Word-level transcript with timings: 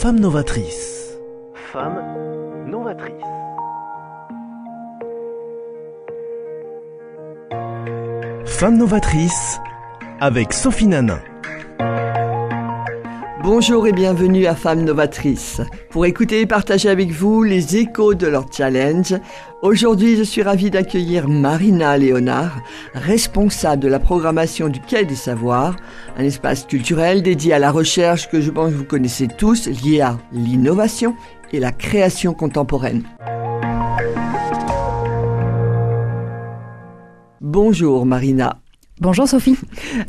Femme 0.00 0.20
novatrice. 0.20 1.18
Femme 1.72 2.00
novatrice. 2.68 3.12
Femme 8.46 8.76
novatrice 8.76 9.58
avec 10.20 10.52
Sophie 10.52 10.86
Nanin. 10.86 11.18
Bonjour 13.50 13.86
et 13.86 13.92
bienvenue 13.92 14.44
à 14.44 14.54
Femmes 14.54 14.84
Novatrices. 14.84 15.62
Pour 15.88 16.04
écouter 16.04 16.42
et 16.42 16.46
partager 16.46 16.90
avec 16.90 17.12
vous 17.12 17.42
les 17.42 17.78
échos 17.78 18.12
de 18.12 18.26
leur 18.26 18.44
challenge, 18.52 19.14
aujourd'hui 19.62 20.18
je 20.18 20.22
suis 20.22 20.42
ravie 20.42 20.70
d'accueillir 20.70 21.30
Marina 21.30 21.96
Léonard, 21.96 22.60
responsable 22.92 23.82
de 23.82 23.88
la 23.88 24.00
programmation 24.00 24.68
du 24.68 24.80
Quai 24.80 25.06
des 25.06 25.14
Savoirs, 25.14 25.76
un 26.18 26.24
espace 26.24 26.66
culturel 26.66 27.22
dédié 27.22 27.54
à 27.54 27.58
la 27.58 27.70
recherche 27.70 28.28
que 28.28 28.42
je 28.42 28.50
pense 28.50 28.70
que 28.70 28.76
vous 28.76 28.84
connaissez 28.84 29.28
tous, 29.28 29.66
lié 29.66 30.02
à 30.02 30.18
l'innovation 30.30 31.16
et 31.50 31.58
la 31.58 31.72
création 31.72 32.34
contemporaine. 32.34 33.02
Bonjour 37.40 38.04
Marina. 38.04 38.60
Bonjour 39.00 39.28
Sophie. 39.28 39.56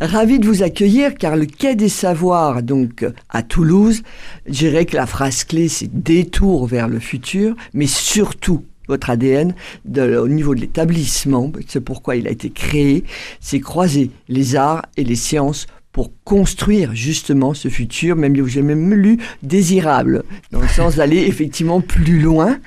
Ravi 0.02 0.40
de 0.40 0.48
vous 0.48 0.64
accueillir 0.64 1.14
car 1.14 1.36
le 1.36 1.46
Quai 1.46 1.76
des 1.76 1.90
Savoirs, 1.90 2.64
donc 2.64 3.06
à 3.30 3.44
Toulouse, 3.44 4.02
je 4.48 4.52
dirais 4.52 4.88
que 4.88 4.96
la 4.96 5.06
phrase 5.06 5.44
clé 5.44 5.68
c'est 5.68 6.02
détour 6.02 6.66
vers 6.66 6.88
le 6.88 6.98
futur, 6.98 7.56
mais 7.76 7.86
surtout 7.86 8.64
votre 8.88 9.12
ADN 9.12 9.54
au 9.96 10.28
niveau 10.28 10.56
de 10.56 10.62
l'établissement, 10.62 11.52
c'est 11.68 11.82
pourquoi 11.82 12.16
il 12.16 12.28
a 12.28 12.32
été 12.32 12.50
créé, 12.50 13.04
c'est 13.40 13.60
croiser 13.60 14.10
les 14.28 14.56
arts 14.56 14.82
et 14.98 15.04
les 15.04 15.16
sciences 15.16 15.68
pour 15.92 16.12
construire 16.24 16.96
justement 16.96 17.54
ce 17.54 17.68
futur, 17.68 18.16
même 18.16 18.48
j'ai 18.48 18.64
même 18.64 18.94
lu 18.94 19.20
désirable, 19.44 20.24
dans 20.52 20.62
le 20.62 20.68
sens 20.68 20.96
d'aller 20.96 21.18
effectivement 21.28 21.82
plus 21.82 22.20
loin. 22.20 22.58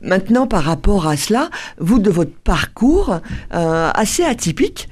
Maintenant, 0.00 0.46
par 0.46 0.62
rapport 0.62 1.08
à 1.08 1.16
cela, 1.16 1.50
vous 1.78 1.98
de 1.98 2.10
votre 2.10 2.34
parcours 2.44 3.20
euh, 3.54 3.90
assez 3.94 4.24
atypique, 4.24 4.88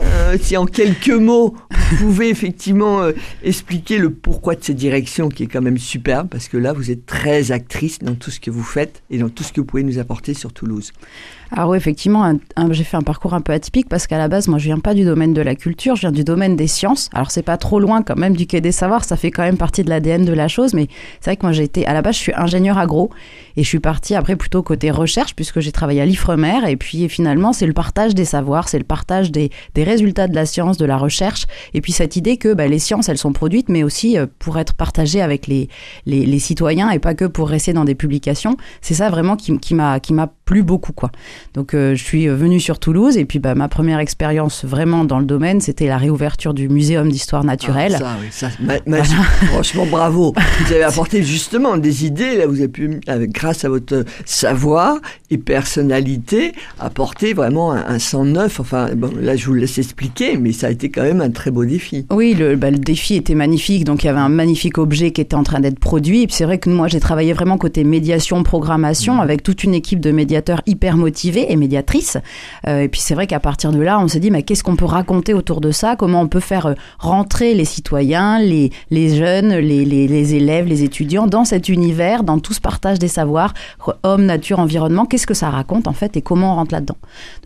euh, 0.00 0.36
si 0.40 0.56
en 0.56 0.66
quelques 0.66 1.08
mots, 1.08 1.54
vous 1.70 1.96
pouvez 1.96 2.28
effectivement 2.28 3.02
euh, 3.02 3.12
expliquer 3.42 3.98
le 3.98 4.10
pourquoi 4.10 4.56
de 4.56 4.64
cette 4.64 4.76
direction 4.76 5.28
qui 5.28 5.44
est 5.44 5.46
quand 5.46 5.62
même 5.62 5.78
superbe, 5.78 6.28
parce 6.28 6.48
que 6.48 6.56
là, 6.56 6.72
vous 6.72 6.90
êtes 6.90 7.06
très 7.06 7.52
actrice 7.52 8.00
dans 8.00 8.14
tout 8.14 8.30
ce 8.30 8.40
que 8.40 8.50
vous 8.50 8.62
faites 8.62 9.02
et 9.10 9.18
dans 9.18 9.28
tout 9.28 9.44
ce 9.44 9.52
que 9.52 9.60
vous 9.60 9.66
pouvez 9.66 9.84
nous 9.84 9.98
apporter 9.98 10.34
sur 10.34 10.52
Toulouse. 10.52 10.92
Alors 11.52 11.70
oui, 11.70 11.76
effectivement, 11.76 12.32
j'ai 12.70 12.84
fait 12.84 12.96
un 12.96 13.02
parcours 13.02 13.34
un 13.34 13.40
peu 13.40 13.52
atypique 13.52 13.88
parce 13.88 14.06
qu'à 14.06 14.18
la 14.18 14.28
base, 14.28 14.48
moi, 14.48 14.58
je 14.58 14.64
viens 14.64 14.78
pas 14.78 14.94
du 14.94 15.04
domaine 15.04 15.34
de 15.34 15.42
la 15.42 15.54
culture, 15.54 15.96
je 15.96 16.02
viens 16.02 16.12
du 16.12 16.24
domaine 16.24 16.56
des 16.56 16.66
sciences. 16.66 17.10
Alors 17.12 17.30
c'est 17.30 17.42
pas 17.42 17.56
trop 17.56 17.80
loin 17.80 18.02
quand 18.02 18.16
même 18.16 18.36
du 18.36 18.46
quai 18.46 18.60
des 18.60 18.72
savoirs, 18.72 19.04
ça 19.04 19.16
fait 19.16 19.30
quand 19.30 19.42
même 19.42 19.56
partie 19.56 19.84
de 19.84 19.90
l'ADN 19.90 20.24
de 20.24 20.32
la 20.32 20.48
chose, 20.48 20.74
mais 20.74 20.88
c'est 21.20 21.30
vrai 21.30 21.36
que 21.36 21.42
moi, 21.42 21.52
j'ai 21.52 21.64
été, 21.64 21.86
à 21.86 21.92
la 21.92 22.02
base, 22.02 22.16
je 22.16 22.20
suis 22.20 22.34
ingénieur 22.34 22.78
agro 22.78 23.10
et 23.56 23.62
je 23.62 23.68
suis 23.68 23.80
partie 23.80 24.14
après 24.14 24.36
plutôt 24.36 24.62
côté 24.62 24.90
recherche 24.90 25.34
puisque 25.34 25.60
j'ai 25.60 25.72
travaillé 25.72 26.00
à 26.00 26.06
l'Ifremer 26.06 26.68
et 26.68 26.76
puis 26.76 27.08
finalement, 27.08 27.52
c'est 27.52 27.66
le 27.66 27.72
partage 27.72 28.14
des 28.14 28.24
savoirs, 28.24 28.68
c'est 28.68 28.78
le 28.78 28.84
partage 28.84 29.30
des, 29.30 29.50
résultats 29.76 30.28
de 30.28 30.34
la 30.34 30.46
science, 30.46 30.76
de 30.76 30.86
la 30.86 30.96
recherche 30.96 31.46
et 31.74 31.80
puis 31.80 31.92
cette 31.92 32.16
idée 32.16 32.36
que 32.36 32.54
bah, 32.54 32.66
les 32.66 32.78
sciences, 32.78 33.08
elles 33.08 33.18
sont 33.18 33.32
produites, 33.32 33.68
mais 33.68 33.82
aussi 33.82 34.18
euh, 34.18 34.26
pour 34.38 34.58
être 34.58 34.74
partagées 34.74 35.20
avec 35.20 35.46
les, 35.46 35.68
citoyens 36.38 36.90
et 36.90 36.98
pas 36.98 37.14
que 37.14 37.24
pour 37.24 37.48
rester 37.48 37.72
dans 37.72 37.84
des 37.84 37.94
publications. 37.94 38.56
C'est 38.80 38.94
ça 38.94 39.08
vraiment 39.08 39.36
qui 39.36 39.74
m'a 39.74 40.00
plu 40.44 40.62
beaucoup, 40.62 40.92
quoi. 40.92 41.10
Donc 41.54 41.74
euh, 41.74 41.94
je 41.94 42.02
suis 42.02 42.28
venue 42.28 42.60
sur 42.60 42.78
Toulouse 42.78 43.16
et 43.16 43.24
puis 43.24 43.38
bah, 43.38 43.54
ma 43.54 43.68
première 43.68 43.98
expérience 43.98 44.64
vraiment 44.64 45.04
dans 45.04 45.18
le 45.18 45.24
domaine, 45.24 45.60
c'était 45.60 45.86
la 45.86 45.98
réouverture 45.98 46.54
du 46.54 46.68
Muséum 46.68 47.08
d'histoire 47.08 47.44
naturelle. 47.44 47.96
Ah, 47.96 47.98
ça, 47.98 48.16
oui, 48.20 48.28
ça, 48.30 48.50
Franchement, 49.46 49.86
bravo. 49.86 50.34
Vous 50.60 50.72
avez 50.72 50.82
apporté 50.84 51.22
justement 51.22 51.76
des 51.76 52.04
idées. 52.04 52.36
Là, 52.36 52.46
vous 52.46 52.58
avez 52.58 52.68
pu, 52.68 53.00
avec, 53.06 53.30
grâce 53.32 53.64
à 53.64 53.68
votre 53.68 54.04
savoir 54.24 54.98
et 55.30 55.38
personnalité, 55.38 56.52
apporter 56.78 57.32
vraiment 57.32 57.72
un, 57.72 57.98
sang 57.98 58.24
neuf. 58.24 58.60
Enfin, 58.60 58.88
bon, 58.94 59.10
là, 59.20 59.36
je 59.36 59.46
vous 59.46 59.54
laisse 59.54 59.78
expliquer, 59.78 60.36
mais 60.36 60.52
ça 60.52 60.68
a 60.68 60.70
été 60.70 60.90
quand 60.90 61.02
même 61.02 61.20
un 61.20 61.30
très 61.30 61.50
beau 61.50 61.64
défi. 61.64 62.06
Oui, 62.10 62.34
le, 62.34 62.56
bah, 62.56 62.70
le 62.70 62.78
défi 62.78 63.14
était 63.14 63.34
magnifique. 63.34 63.84
Donc 63.84 64.04
il 64.04 64.06
y 64.06 64.10
avait 64.10 64.18
un 64.18 64.28
magnifique 64.28 64.78
objet 64.78 65.12
qui 65.12 65.20
était 65.20 65.36
en 65.36 65.42
train 65.42 65.60
d'être 65.60 65.78
produit. 65.78 66.22
Et 66.22 66.26
puis 66.26 66.36
c'est 66.36 66.44
vrai 66.44 66.58
que 66.58 66.68
moi, 66.70 66.88
j'ai 66.88 67.00
travaillé 67.00 67.32
vraiment 67.32 67.58
côté 67.58 67.84
médiation, 67.84 68.42
programmation, 68.42 69.14
mmh. 69.14 69.20
avec 69.20 69.42
toute 69.42 69.64
une 69.64 69.74
équipe 69.74 70.00
de 70.00 70.10
médiateurs 70.34 70.62
hyper 70.66 70.96
motivés 70.96 71.46
et 71.52 71.56
médiatrice. 71.56 72.18
Euh, 72.66 72.80
et 72.80 72.88
puis 72.88 73.00
c'est 73.00 73.14
vrai 73.14 73.28
qu'à 73.28 73.38
partir 73.38 73.70
de 73.70 73.80
là, 73.80 74.00
on 74.00 74.08
s'est 74.08 74.18
dit, 74.18 74.32
mais 74.32 74.42
qu'est-ce 74.42 74.64
qu'on 74.64 74.74
peut 74.74 74.84
raconter 74.84 75.32
autour 75.32 75.60
de 75.60 75.70
ça? 75.70 75.94
Comment 75.94 76.22
on 76.22 76.26
peut 76.26 76.40
faire 76.40 76.66
euh, 76.66 76.74
rentrer 76.98 77.54
les 77.54 77.64
citoyens, 77.64 78.40
les, 78.40 78.70
les 78.90 79.16
jeunes, 79.16 79.54
les, 79.54 79.84
les, 79.84 80.34
élèves, 80.34 80.66
les 80.66 80.82
étudiants 80.82 81.28
dans 81.28 81.44
cet 81.44 81.68
univers, 81.68 82.24
dans 82.24 82.40
tout 82.40 82.52
ce 82.52 82.60
partage 82.60 82.98
des 82.98 83.06
savoirs, 83.06 83.54
homme, 84.02 84.24
nature, 84.24 84.58
environnement? 84.58 85.06
Qu'est-ce 85.06 85.26
que 85.26 85.34
ça 85.34 85.50
raconte 85.50 85.86
en 85.86 85.92
fait 85.92 86.16
et 86.16 86.22
comment 86.22 86.54
on 86.54 86.56
rentre 86.56 86.74
là-dedans? 86.74 86.96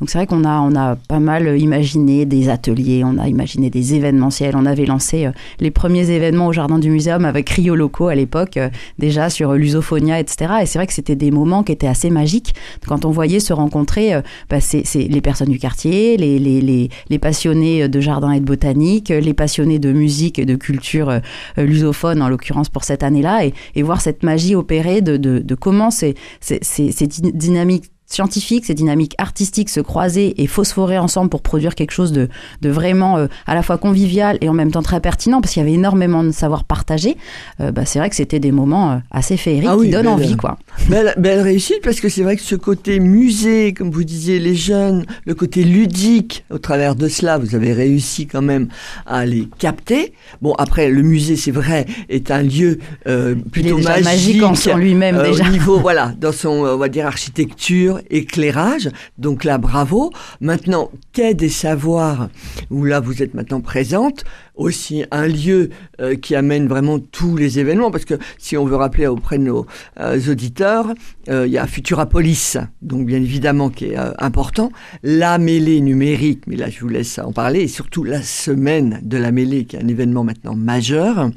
Donc 0.01 0.09
c'est 0.09 0.17
vrai 0.17 0.27
qu'on 0.27 0.45
a, 0.45 0.61
on 0.61 0.75
a 0.75 0.97
pas 0.97 1.21
mal 1.21 1.61
imaginé 1.61 2.25
des 2.25 2.49
ateliers, 2.49 3.03
on 3.05 3.19
a 3.19 3.29
imaginé 3.29 3.69
des 3.69 3.95
événementiels, 3.95 4.57
on 4.57 4.65
avait 4.65 4.87
lancé 4.87 5.27
euh, 5.27 5.33
les 5.61 5.71
premiers 5.71 6.11
événements 6.11 6.47
au 6.47 6.53
Jardin 6.55 6.79
du 6.79 6.89
Muséum 6.89 7.27
avec 7.27 7.51
Rio 7.51 7.75
Loco 7.75 8.09
à 8.09 8.15
l'époque, 8.15 8.59
déjà 8.99 9.29
sur 9.29 9.53
l'usophonia, 9.53 10.19
etc. 10.19 10.55
Et 10.63 10.67
c'est 10.67 10.79
vrai 10.79 10.87
que 10.87 10.95
c'était 10.95 11.17
des 11.17 11.31
moments 11.31 11.63
qui 11.63 11.73
étaient 11.73 11.87
assez 11.87 12.09
magiques 12.09 12.55
quand 12.87 13.05
on 13.05 13.11
voyait 13.11 13.41
se 13.41 13.53
rencontrer 13.53 14.15
euh, 14.15 14.23
bah, 14.49 14.59
les 14.95 15.21
personnes 15.21 15.51
du 15.51 15.59
quartier, 15.59 16.17
les, 16.17 17.19
passionnés 17.19 17.89
de 17.89 18.01
jardin 18.01 18.33
et 18.33 18.41
de 18.41 18.45
botanique, 18.45 19.09
les 19.09 19.35
passionnés 19.35 19.79
de 19.79 19.93
musique 19.93 20.39
et 20.39 20.45
de 20.45 20.57
culture 20.57 21.11
euh, 21.11 21.21
lusophone, 21.57 22.23
en 22.23 22.29
l'occurrence 22.29 22.69
pour 22.69 22.85
cette 22.85 23.03
année-là, 23.03 23.45
et, 23.75 23.83
voir 23.83 24.01
cette 24.01 24.23
magie 24.23 24.55
opérer 24.55 25.01
de, 25.01 25.17
de, 25.17 25.55
comment 25.55 25.91
ces 25.91 26.15
dynamiques 27.35 27.91
scientifiques, 28.09 28.65
ces 28.65 28.75
dynamiques 28.75 29.15
artistiques 29.19 29.69
se 29.69 29.81
croiser 29.81 30.43
et 30.43 30.47
phosphorer 30.47 30.99
ensemble 30.99 31.29
pour 31.29 31.43
produire 31.43 31.75
quelque 31.75 31.91
chose 31.91 32.11
de, 32.11 32.29
de 32.63 32.71
vraiment 32.71 33.19
euh, 33.19 33.27
à 33.47 33.55
la 33.55 33.63
fois 33.63 33.77
convivial 33.77 34.39
et 34.41 34.49
en 34.49 34.55
même 34.55 34.71
temps 34.71 34.83
très 34.83 35.01
pertinent 35.01 35.43
parce 35.43 35.53
qu'il 35.53 35.63
y 35.63 35.67
avait 35.67 35.75
énormément 35.75 36.25
de 36.25 36.31
savoir 36.31 36.65
partagé, 36.65 37.19
euh, 37.61 37.71
bah, 37.71 37.85
c'est 37.85 37.99
vrai 37.99 38.09
que 38.09 38.17
c'était 38.17 38.41
des 38.41 38.51
moments 38.51 38.93
euh, 38.93 38.97
assez 39.11 39.37
féeriques 39.37 39.69
ah 39.71 39.77
qui 39.81 39.91
donnent 39.91 40.09
envie. 40.09 40.37
Quoi. 40.37 40.59
Belle, 40.89 41.15
belle 41.19 41.41
réussite 41.41 41.83
parce 41.83 42.01
que 42.01 42.09
c'est 42.09 42.23
vrai 42.23 42.37
que 42.37 42.43
ce 42.43 42.55
côté 42.55 42.99
musée, 42.99 43.75
comme 43.75 43.91
vous 43.91 44.05
disiez, 44.05 44.39
les 44.39 44.55
jeunes, 44.55 45.05
le 45.27 45.35
côté 45.35 45.63
ludique, 45.63 46.45
au 46.51 46.59
travers 46.59 46.95
de 46.95 47.09
cela, 47.09 47.37
vous 47.37 47.55
avez 47.55 47.75
réussi 47.75 48.27
quand 48.27 48.43
même 48.43 48.69
à 49.05 49.27
les 49.27 49.47
capter. 49.59 50.15
Bon, 50.41 50.55
après, 50.55 50.89
le 50.89 51.03
musée, 51.03 51.37
c'est 51.37 51.51
vrai, 51.51 51.85
est 52.09 52.31
un 52.31 52.43
lieu 52.43 52.79
plutôt 53.53 53.79
magique, 53.79 54.43
en 54.43 54.77
lui-même 54.77 55.23
déjà. 55.23 55.45
Au 55.47 55.51
niveau, 55.51 55.79
voilà, 55.81 56.15
dans 56.19 56.33
son, 56.33 56.49
on 56.49 56.79
va 56.79 56.89
dire, 56.89 57.07
architecture 57.07 57.98
éclairage. 58.11 58.91
Donc 59.19 59.45
là, 59.45 59.59
bravo. 59.59 60.13
Maintenant, 60.41 60.91
quai 61.13 61.35
des 61.35 61.49
savoirs, 61.49 62.29
où 62.71 62.85
là 62.85 63.01
vous 63.01 63.23
êtes 63.23 63.35
maintenant 63.35 63.61
présente, 63.61 64.25
aussi 64.59 65.05
un 65.11 65.27
lieu 65.27 65.71
euh, 66.01 66.17
qui 66.17 66.35
amène 66.35 66.69
vraiment 66.69 66.99
tous 66.99 67.37
les 67.37 67.59
événements, 67.59 67.91
parce 67.91 68.05
que 68.05 68.15
si 68.37 68.57
on 68.57 68.65
veut 68.65 68.77
rappeler 68.77 69.07
auprès 69.07 69.39
de 69.39 69.45
nos 69.45 69.67
euh, 70.01 70.21
auditeurs, 70.29 70.93
euh, 71.29 71.47
il 71.47 71.53
y 71.53 71.59
a 71.59 71.67
Futurapolis, 71.67 72.57
donc 72.83 73.07
bien 73.07 73.19
évidemment 73.19 73.71
qui 73.71 73.87
est 73.87 73.97
important, 74.19 74.71
la 75.03 75.39
mêlée 75.39 75.81
numérique, 75.81 76.43
mais 76.47 76.57
là 76.57 76.69
je 76.69 76.81
vous 76.81 76.89
laisse 76.89 77.19
en 77.19 77.33
parler, 77.33 77.61
et 77.61 77.69
surtout 77.69 78.03
la 78.03 78.21
semaine 78.23 79.01
de 79.03 79.17
la 79.17 79.31
mêlée, 79.31 79.65
qui 79.65 79.77
est 79.77 79.83
un 79.83 79.89
événement 79.89 80.25
maintenant 80.25 80.55
majeur, 80.55 81.31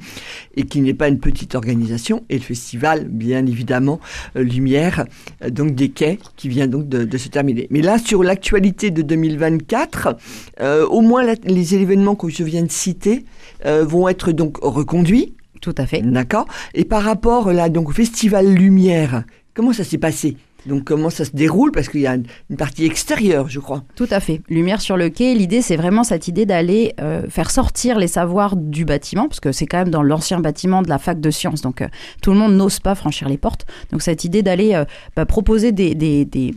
et 0.55 0.63
qui 0.63 0.81
n'est 0.81 0.93
pas 0.93 1.07
une 1.07 1.19
petite 1.19 1.55
organisation, 1.55 2.23
et 2.29 2.35
le 2.35 2.43
festival, 2.43 3.07
bien 3.07 3.45
évidemment, 3.45 3.99
Lumière, 4.35 5.05
donc 5.49 5.75
des 5.75 5.89
quais, 5.89 6.17
qui 6.35 6.49
vient 6.49 6.67
donc 6.67 6.89
de, 6.89 7.17
se 7.17 7.29
terminer. 7.29 7.67
Mais 7.69 7.81
là, 7.81 7.99
sur 7.99 8.23
l'actualité 8.23 8.89
de 8.89 9.03
2024, 9.03 10.17
au 10.89 11.01
moins 11.01 11.23
les 11.45 11.75
événements 11.75 12.15
que 12.15 12.29
je 12.29 12.43
viens 12.43 12.63
de 12.63 12.71
citer, 12.71 13.10
euh, 13.65 13.85
vont 13.85 14.07
être 14.07 14.31
donc 14.31 14.57
reconduits. 14.61 15.33
Tout 15.61 15.75
à 15.77 15.85
fait. 15.85 16.01
D'accord? 16.01 16.47
Et 16.73 16.85
par 16.85 17.03
rapport 17.03 17.53
là 17.53 17.69
donc 17.69 17.89
au 17.89 17.93
Festival 17.93 18.47
Lumière, 18.47 19.23
comment 19.53 19.73
ça 19.73 19.83
s'est 19.83 19.99
passé? 19.99 20.37
Donc 20.65 20.83
comment 20.83 21.09
ça 21.09 21.25
se 21.25 21.31
déroule? 21.31 21.71
Parce 21.71 21.89
qu'il 21.89 22.01
y 22.01 22.07
a 22.07 22.15
une 22.15 22.57
partie 22.57 22.85
extérieure, 22.85 23.49
je 23.49 23.59
crois. 23.59 23.83
Tout 23.95 24.07
à 24.11 24.19
fait. 24.19 24.41
Lumière 24.49 24.81
sur 24.81 24.97
le 24.97 25.09
quai, 25.09 25.33
l'idée 25.33 25.61
c'est 25.61 25.75
vraiment 25.75 26.03
cette 26.03 26.27
idée 26.27 26.45
d'aller 26.45 26.93
euh, 27.01 27.23
faire 27.29 27.51
sortir 27.51 27.97
les 27.97 28.07
savoirs 28.07 28.55
du 28.55 28.85
bâtiment, 28.85 29.27
parce 29.27 29.39
que 29.39 29.51
c'est 29.51 29.65
quand 29.65 29.79
même 29.79 29.89
dans 29.89 30.03
l'ancien 30.03 30.39
bâtiment 30.39 30.81
de 30.81 30.89
la 30.89 30.97
fac 30.97 31.19
de 31.19 31.31
sciences, 31.31 31.61
donc 31.61 31.81
euh, 31.81 31.87
tout 32.21 32.31
le 32.31 32.37
monde 32.37 32.53
n'ose 32.53 32.79
pas 32.79 32.95
franchir 32.95 33.27
les 33.29 33.37
portes. 33.37 33.65
Donc 33.91 34.01
cette 34.01 34.23
idée 34.23 34.43
d'aller 34.43 34.73
euh, 34.75 34.85
bah, 35.15 35.25
proposer 35.25 35.71
des, 35.71 35.95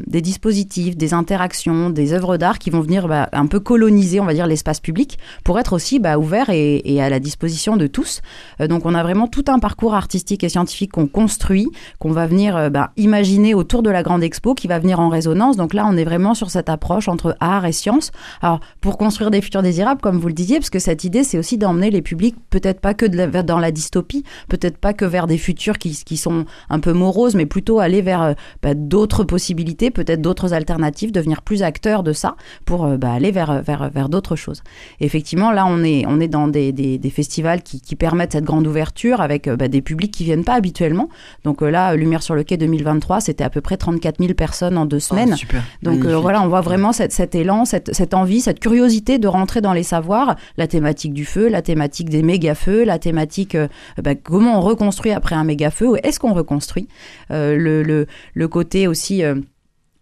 dispositifs, 0.09 0.97
des 0.97 1.15
interactions, 1.15 1.91
des 1.91 2.13
œuvres 2.13 2.37
d'art 2.37 2.59
qui 2.59 2.71
vont 2.71 2.81
venir 2.81 3.09
bah, 3.09 3.29
un 3.33 3.47
peu 3.47 3.61
coloniser, 3.61 4.21
on 4.21 4.25
va 4.25 4.35
dire, 4.35 4.47
l'espace 4.47 4.81
public, 4.81 5.19
pour 5.45 5.59
être 5.59 5.73
aussi 5.73 5.99
bah, 5.99 6.19
ouvert 6.19 6.51
et, 6.51 6.83
et, 6.85 7.03
à 7.03 7.09
la 7.09 7.21
disposition 7.21 7.77
de 7.77 7.87
tous. 7.87 8.21
donc 8.61 8.87
on 8.87 8.95
a 8.95 9.03
vraiment 9.03 9.29
tout 9.29 9.45
un 9.49 9.59
parcours 9.59 9.95
artistique 9.95 10.45
et 10.45 10.49
scientifique 10.49 10.93
qu'on 10.93 11.07
construit, 11.07 11.69
qu'on 11.99 12.13
va 12.13 12.27
venir 12.27 12.71
imaginer 12.97 13.55
autour 13.55 13.83
de 13.83 13.91
la 13.95 14.03
grande 14.03 14.23
expo 14.23 14.55
qui 14.55 14.69
va 14.69 14.79
venir 14.79 15.01
en 15.01 15.09
résonance. 15.09 15.57
Donc 15.57 15.73
là, 15.73 15.87
on 15.89 15.97
est 15.97 16.05
vraiment 16.05 16.35
sur 16.35 16.51
cette 16.51 16.69
approche 16.69 17.09
entre 17.09 17.37
art 17.41 17.65
et 17.65 17.73
science. 17.73 18.11
Alors, 18.43 18.61
pour 18.83 18.99
construire 18.99 19.31
des 19.31 19.41
futurs 19.41 19.63
désirables, 19.63 20.01
comme 20.01 20.19
vous 20.19 20.29
le 20.29 20.35
disiez, 20.35 20.59
parce 20.59 20.71
que 20.71 20.79
cette 20.79 21.05
idée, 21.05 21.25
c'est 21.25 21.39
aussi 21.39 21.57
d'emmener 21.57 21.91
les 21.91 22.03
publics, 22.03 22.37
peut-être 22.51 22.81
pas 22.81 22.93
que 22.93 23.07
dans 23.07 23.59
la 23.59 23.71
dystopie, 23.71 24.25
peut-être 24.49 24.77
pas 24.77 24.93
que 24.93 25.05
vers 25.05 25.27
des 25.27 25.39
futurs 25.39 25.79
qui, 25.79 25.97
qui 26.05 26.17
sont 26.17 26.45
un 26.69 26.81
peu 26.81 26.93
moroses, 26.93 27.35
mais 27.35 27.47
plutôt 27.47 27.79
aller 27.79 28.03
vers 28.03 28.23
euh, 28.23 28.33
bah, 28.63 28.75
d'autres 28.75 29.25
possibilités, 29.25 29.91
peut-être 29.91 30.21
d'autres 30.21 30.53
alternatives, 30.53 31.13
devenir 31.13 31.43
plus 31.43 31.63
acteurs 31.63 32.03
de 32.03 32.13
ça 32.13 32.37
pour 32.65 32.85
euh, 32.85 32.97
bah, 32.97 33.13
aller 33.13 33.31
vers, 33.31 33.63
vers, 33.63 33.91
vers 33.91 34.09
d'autres 34.09 34.37
choses. 34.37 34.63
Effectivement, 35.01 35.53
là, 35.53 35.65
on 35.67 35.83
est, 35.83 36.05
on 36.07 36.21
est 36.21 36.29
dans 36.29 36.49
des, 36.49 36.73
des, 36.73 37.11
festivals 37.11 37.63
qui, 37.63 37.95
permettent 37.95 38.33
cette 38.33 38.45
grande 38.45 38.67
ouverture 38.67 39.21
avec 39.21 39.47
euh, 39.47 39.57
bah, 39.57 39.69
des 39.69 39.81
publics 39.81 40.11
qui 40.11 40.25
viennent 40.25 40.45
pas 40.45 40.55
habituellement. 40.55 41.09
Donc 41.45 41.63
là, 41.63 41.95
Lumière 41.95 42.25
sur 42.25 42.35
le 42.35 42.43
quai 42.43 42.57
2023, 42.57 43.21
c'était 43.21 43.45
à 43.45 43.51
peu 43.51 43.61
près 43.61 43.77
34 43.85 44.17
000 44.19 44.33
personnes 44.35 44.79
en 44.79 44.87
deux 44.87 44.99
semaines. 45.01 45.33
Ah, 45.35 45.37
super. 45.37 45.63
Donc 45.83 46.05
euh, 46.07 46.17
voilà, 46.17 46.41
on 46.43 46.49
voit 46.49 46.63
vraiment 46.63 46.93
cette, 46.93 47.13
cet 47.13 47.35
élan, 47.35 47.67
cette, 47.67 47.95
cette 47.95 48.15
envie, 48.15 48.41
cette 48.41 48.61
curiosité 48.61 49.19
de 49.19 49.29
rentrer 49.29 49.61
dans 49.61 49.75
les 49.75 49.83
savoirs, 49.83 50.37
la 50.57 50.67
thématique 50.67 51.13
du 51.13 51.27
feu, 51.27 51.49
la 51.49 51.61
thématique 51.61 52.09
des 52.09 52.23
méga-feux, 52.23 52.85
la 52.85 52.99
thématique 52.99 53.55
euh, 53.55 53.69
bah, 54.03 54.15
comment 54.15 54.59
on 54.59 54.63
reconstruit 54.63 55.13
après 55.13 55.35
un 55.35 55.45
méga-feu, 55.45 55.93
est-ce 56.03 56.19
qu'on 56.19 56.33
reconstruit, 56.33 56.89
Euh, 57.31 57.57
le, 57.57 57.83
le, 57.83 58.07
le 58.35 58.49
côté 58.49 58.87
aussi... 58.89 59.23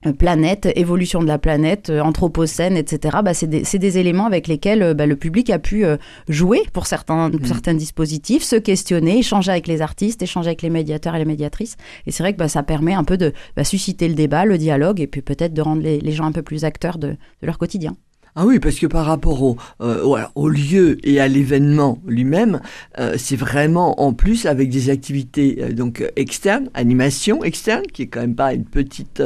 euh, 0.06 0.12
planète, 0.12 0.68
évolution 0.76 1.20
de 1.20 1.26
la 1.26 1.38
planète, 1.38 1.90
euh, 1.90 2.00
anthropocène, 2.00 2.76
etc. 2.76 3.18
Bah, 3.24 3.34
c'est 3.34 3.46
des, 3.46 3.64
c'est 3.64 3.78
des 3.78 3.98
éléments 3.98 4.26
avec 4.26 4.48
lesquels 4.48 4.82
euh, 4.82 4.94
bah, 4.94 5.06
le 5.06 5.16
public 5.16 5.50
a 5.50 5.58
pu 5.58 5.84
jouer 6.28 6.62
pour 6.72 6.86
certains, 6.86 7.30
pour 7.30 7.46
certains 7.46 7.74
dispositifs, 7.74 8.42
se 8.42 8.56
questionner, 8.56 9.18
échanger 9.18 9.50
avec 9.50 9.66
les 9.66 9.80
artistes, 9.80 10.22
échanger 10.22 10.48
avec 10.48 10.62
les 10.62 10.70
médiateurs 10.70 11.14
et 11.14 11.18
les 11.18 11.24
médiatrices. 11.24 11.76
Et 12.06 12.10
c'est 12.10 12.22
vrai 12.22 12.32
que 12.32 12.38
bah, 12.38 12.48
ça 12.48 12.62
permet 12.62 12.94
un 12.94 13.04
peu 13.04 13.16
de 13.16 13.32
bah, 13.56 13.64
susciter 13.64 14.08
le 14.08 14.14
débat, 14.14 14.44
le 14.44 14.58
dialogue, 14.58 15.00
et 15.00 15.06
puis 15.06 15.22
peut-être 15.22 15.54
de 15.54 15.62
rendre 15.62 15.82
les, 15.82 16.00
les 16.00 16.12
gens 16.12 16.24
un 16.24 16.32
peu 16.32 16.42
plus 16.42 16.64
acteurs 16.64 16.98
de, 16.98 17.08
de 17.08 17.16
leur 17.46 17.58
quotidien. 17.58 17.96
Ah 18.34 18.46
oui, 18.46 18.58
parce 18.60 18.76
que 18.76 18.86
par 18.86 19.04
rapport 19.04 19.42
au, 19.42 19.58
euh, 19.82 20.24
au, 20.34 20.48
lieu 20.48 20.96
et 21.06 21.20
à 21.20 21.28
l'événement 21.28 21.98
lui-même, 22.06 22.62
euh, 22.98 23.16
c'est 23.18 23.36
vraiment 23.36 24.00
en 24.00 24.14
plus 24.14 24.46
avec 24.46 24.70
des 24.70 24.88
activités 24.88 25.58
euh, 25.60 25.72
donc 25.72 26.02
externes, 26.16 26.70
animation 26.72 27.44
externe, 27.44 27.82
qui 27.92 28.02
est 28.02 28.06
quand 28.06 28.22
même 28.22 28.34
pas 28.34 28.54
une 28.54 28.64
petite 28.64 29.22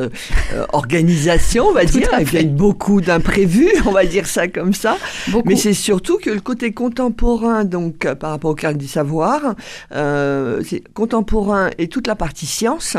organisation, 0.72 1.66
on 1.68 1.72
va 1.72 1.84
dire, 1.84 2.08
avec 2.12 2.52
beaucoup 2.56 3.00
d'imprévus, 3.00 3.70
on 3.86 3.92
va 3.92 4.04
dire 4.04 4.26
ça 4.26 4.48
comme 4.48 4.74
ça. 4.74 4.98
Beaucoup. 5.28 5.50
Mais 5.50 5.54
c'est 5.54 5.72
surtout 5.72 6.18
que 6.18 6.30
le 6.30 6.40
côté 6.40 6.72
contemporain, 6.72 7.64
donc 7.64 8.12
par 8.14 8.30
rapport 8.30 8.50
au 8.50 8.54
carnet 8.56 8.78
du 8.78 8.88
savoir, 8.88 9.54
c'est 9.92 10.82
contemporain 10.94 11.70
et 11.78 11.86
toute 11.86 12.08
la 12.08 12.16
partie 12.16 12.46
science, 12.46 12.96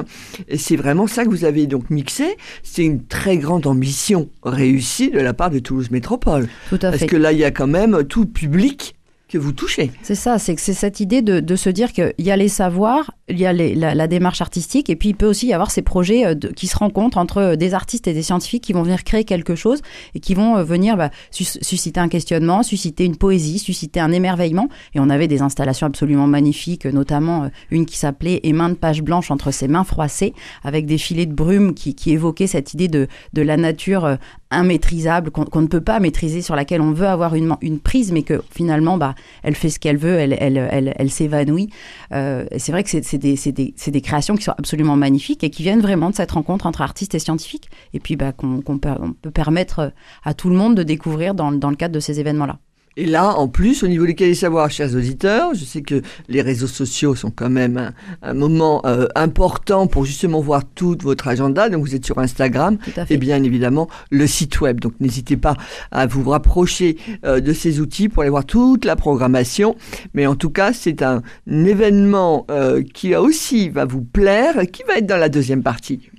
c'est 0.55 0.77
vraiment 0.77 1.07
ça 1.07 1.25
que 1.25 1.29
vous 1.29 1.43
avez 1.43 1.67
donc 1.67 1.89
mixé. 1.89 2.37
C'est 2.63 2.85
une 2.85 3.03
très 3.03 3.37
grande 3.37 3.67
ambition 3.67 4.29
réussie 4.43 5.11
de 5.11 5.19
la 5.19 5.33
part 5.33 5.49
de 5.49 5.59
Toulouse 5.59 5.91
Métropole. 5.97 6.47
Tout 6.69 6.75
à 6.75 6.89
Parce 6.91 6.99
fait. 6.99 7.07
que 7.07 7.15
là, 7.17 7.31
il 7.31 7.39
y 7.39 7.43
a 7.43 7.49
quand 7.51 7.65
même 7.67 8.03
tout 8.03 8.25
public 8.27 8.95
que 9.27 9.37
vous 9.39 9.51
touchez. 9.51 9.91
C'est 10.03 10.15
ça, 10.15 10.37
c'est 10.37 10.55
que 10.55 10.61
c'est 10.61 10.73
cette 10.73 10.99
idée 10.99 11.21
de, 11.23 11.39
de 11.39 11.55
se 11.55 11.69
dire 11.69 11.91
qu'il 11.91 12.13
y 12.19 12.29
a 12.31 12.37
les 12.37 12.49
savoirs, 12.49 13.11
il 13.29 13.39
y 13.39 13.45
a 13.45 13.51
la, 13.51 14.07
démarche 14.07 14.39
artistique, 14.39 14.89
et 14.89 14.95
puis 14.95 15.09
il 15.09 15.13
peut 15.13 15.25
aussi 15.25 15.47
y 15.47 15.53
avoir 15.53 15.69
ces 15.69 15.81
projets 15.81 16.25
euh, 16.25 16.35
qui 16.55 16.67
se 16.67 16.77
rencontrent 16.77 17.17
entre 17.17 17.39
euh, 17.39 17.55
des 17.57 17.73
artistes 17.73 18.07
et 18.07 18.13
des 18.13 18.23
scientifiques 18.23 18.63
qui 18.63 18.71
vont 18.71 18.83
venir 18.83 19.03
créer 19.03 19.25
quelque 19.25 19.53
chose 19.55 19.81
et 20.15 20.21
qui 20.21 20.33
vont 20.33 20.55
euh, 20.55 20.63
venir 20.63 20.95
bah, 20.95 21.09
sus- 21.29 21.59
susciter 21.61 21.99
un 21.99 22.07
questionnement, 22.07 22.63
susciter 22.63 23.03
une 23.03 23.17
poésie, 23.17 23.59
susciter 23.59 23.99
un 23.99 24.13
émerveillement. 24.13 24.69
Et 24.95 25.01
on 25.01 25.09
avait 25.09 25.27
des 25.27 25.41
installations 25.41 25.87
absolument 25.87 26.25
magnifiques, 26.25 26.85
notamment 26.85 27.49
une 27.69 27.85
qui 27.85 27.97
s'appelait 27.97 28.39
Et 28.43 28.53
mains 28.53 28.69
de 28.69 28.75
page 28.75 29.01
blanche 29.01 29.29
entre 29.29 29.51
ses 29.51 29.67
mains 29.67 29.83
froissées, 29.83 30.33
avec 30.63 30.85
des 30.85 30.97
filets 30.97 31.25
de 31.25 31.33
brume 31.33 31.73
qui, 31.73 31.95
qui 31.95 32.11
évoquaient 32.11 32.47
cette 32.47 32.73
idée 32.73 32.87
de, 32.87 33.07
de 33.33 33.41
la 33.41 33.57
nature 33.57 34.17
immaîtrisable 34.51 35.31
qu'on 35.31 35.61
ne 35.61 35.67
peut 35.67 35.81
pas 35.81 35.99
maîtriser, 35.99 36.41
sur 36.41 36.55
laquelle 36.55 36.79
on 36.79 36.91
veut 36.91 37.07
avoir 37.07 37.35
une, 37.35 37.55
une 37.61 37.79
prise, 37.79 38.13
mais 38.13 38.23
que 38.23 38.41
finalement, 38.51 38.97
bah, 38.97 39.15
elle 39.43 39.55
fait 39.55 39.69
ce 39.69 39.79
qu'elle 39.79 39.97
veut, 39.97 40.15
elle, 40.15 40.37
elle, 40.39 40.57
elle, 40.71 40.93
elle 40.97 41.11
s'évanouit. 41.11 41.69
C'est 42.11 42.69
vrai 42.69 42.83
que 42.83 42.89
c'est 42.89 43.16
c'est 43.35 43.51
des, 43.51 43.73
des, 43.87 44.01
créations 44.01 44.35
qui 44.35 44.43
sont 44.43 44.53
absolument 44.57 44.95
magnifiques 44.95 45.43
et 45.43 45.49
qui 45.49 45.63
viennent 45.63 45.81
vraiment 45.81 46.09
de 46.09 46.15
cette 46.15 46.31
rencontre 46.31 46.65
entre 46.65 46.81
artistes 46.81 47.15
et 47.15 47.19
scientifiques, 47.19 47.69
et 47.93 47.99
puis 47.99 48.15
bah, 48.15 48.31
qu'on 48.31 48.61
peut, 48.61 48.89
peut 49.21 49.31
permettre 49.31 49.93
à 50.23 50.33
tout 50.33 50.49
le 50.49 50.55
monde 50.55 50.75
de 50.75 50.83
découvrir 50.83 51.33
dans 51.33 51.51
le 51.51 51.75
cadre 51.75 51.93
de 51.93 51.99
ces 51.99 52.19
événements-là. 52.19 52.59
Et 52.99 53.05
là, 53.05 53.37
en 53.37 53.47
plus, 53.47 53.83
au 53.83 53.87
niveau 53.87 54.07
des 54.07 54.15
cahiers 54.15 54.33
savoirs, 54.33 54.71
chers 54.71 54.95
auditeurs, 54.95 55.53
je 55.53 55.63
sais 55.63 55.83
que 55.83 56.01
les 56.29 56.41
réseaux 56.41 56.65
sociaux 56.65 57.13
sont 57.13 57.29
quand 57.29 57.51
même 57.51 57.77
un, 57.77 57.93
un 58.23 58.33
moment 58.33 58.81
euh, 58.87 59.05
important 59.13 59.85
pour 59.85 60.03
justement 60.03 60.41
voir 60.41 60.63
tout 60.65 60.97
votre 61.03 61.27
agenda. 61.27 61.69
Donc, 61.69 61.83
vous 61.83 61.93
êtes 61.93 62.05
sur 62.05 62.17
Instagram 62.17 62.79
et 63.11 63.17
bien 63.17 63.43
évidemment 63.43 63.87
le 64.09 64.25
site 64.25 64.61
web. 64.61 64.79
Donc, 64.79 64.93
n'hésitez 64.99 65.37
pas 65.37 65.55
à 65.91 66.07
vous 66.07 66.27
rapprocher 66.27 66.97
euh, 67.23 67.39
de 67.39 67.53
ces 67.53 67.79
outils 67.79 68.09
pour 68.09 68.23
aller 68.23 68.31
voir 68.31 68.45
toute 68.45 68.83
la 68.83 68.95
programmation. 68.95 69.75
Mais 70.15 70.25
en 70.25 70.35
tout 70.35 70.49
cas, 70.49 70.73
c'est 70.73 71.03
un, 71.03 71.21
événement 71.45 72.47
euh, 72.49 72.81
qui 72.81 73.15
aussi 73.15 73.69
va 73.69 73.85
vous 73.85 74.01
plaire, 74.01 74.55
qui 74.71 74.81
va 74.87 74.97
être 74.97 75.05
dans 75.05 75.17
la 75.17 75.29
deuxième 75.29 75.61
partie. 75.61 76.09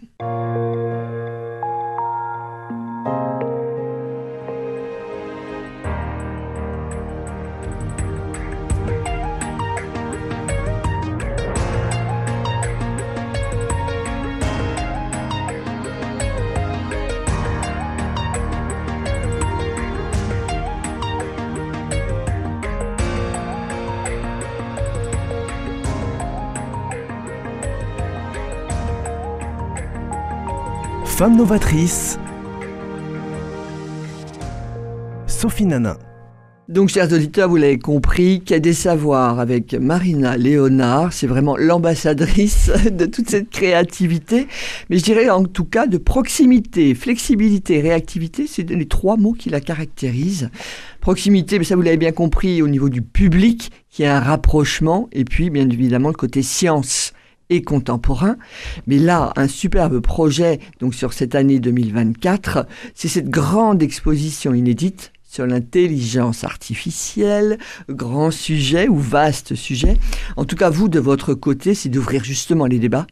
Femme 31.19 31.37
novatrice. 31.37 32.17
Sophie 35.26 35.67
Nanin. 35.67 35.97
Donc, 36.69 36.91
chers 36.91 37.12
auditeurs, 37.12 37.49
vous 37.49 37.56
l'avez 37.56 37.81
compris, 37.81 38.41
Quai 38.41 38.61
des 38.61 38.73
Savoirs 38.73 39.41
avec 39.41 39.75
Marina 39.75 40.37
Léonard, 40.37 41.12
c'est 41.12 41.26
vraiment 41.26 41.56
l'ambassadrice 41.56 42.70
de 42.93 43.05
toute 43.06 43.29
cette 43.31 43.50
créativité, 43.50 44.47
mais 44.91 44.99
je 44.99 45.03
dirais 45.03 45.29
en 45.29 45.43
tout 45.43 45.65
cas 45.65 45.88
de 45.88 45.99
proximité, 45.99 46.94
flexibilité, 46.94 47.81
réactivité, 47.81 48.47
c'est 48.47 48.70
les 48.70 48.87
trois 48.87 49.17
mots 49.17 49.32
qui 49.32 49.50
la 49.50 49.61
caractérisent. 49.61 50.50
Proximité, 51.00 51.59
mais 51.59 51.65
ça 51.65 51.75
vous 51.75 51.82
l'avez 51.82 51.97
bien 51.97 52.12
compris, 52.12 52.62
au 52.62 52.69
niveau 52.69 52.91
du 52.91 53.03
public, 53.03 53.73
qui 53.91 54.05
a 54.05 54.19
un 54.19 54.20
rapprochement, 54.20 55.09
et 55.11 55.25
puis 55.25 55.50
bien 55.50 55.69
évidemment 55.69 56.10
le 56.10 56.15
côté 56.15 56.43
science 56.43 57.13
et 57.50 57.62
contemporain. 57.62 58.36
Mais 58.86 58.98
là, 58.98 59.32
un 59.36 59.48
superbe 59.48 60.00
projet, 60.00 60.60
donc 60.81 60.94
sur 60.94 61.12
cette 61.12 61.34
année 61.34 61.60
2024, 61.60 62.67
c'est 62.94 63.08
cette 63.08 63.31
grande 63.31 63.82
exposition 63.82 64.55
inédite 64.55 65.12
sur 65.28 65.46
l'intelligence 65.46 66.43
artificielle, 66.44 67.58
grand 67.88 68.31
sujet 68.31 68.88
ou 68.88 68.96
vaste 68.96 69.55
sujet. 69.55 69.96
En 70.36 70.44
tout 70.44 70.56
cas, 70.56 70.70
vous, 70.70 70.88
de 70.88 71.00
votre 71.00 71.34
côté, 71.34 71.74
c'est 71.74 71.90
d'ouvrir 71.90 72.24
justement 72.24 72.67
les 72.67 72.78
débats. 72.78 73.06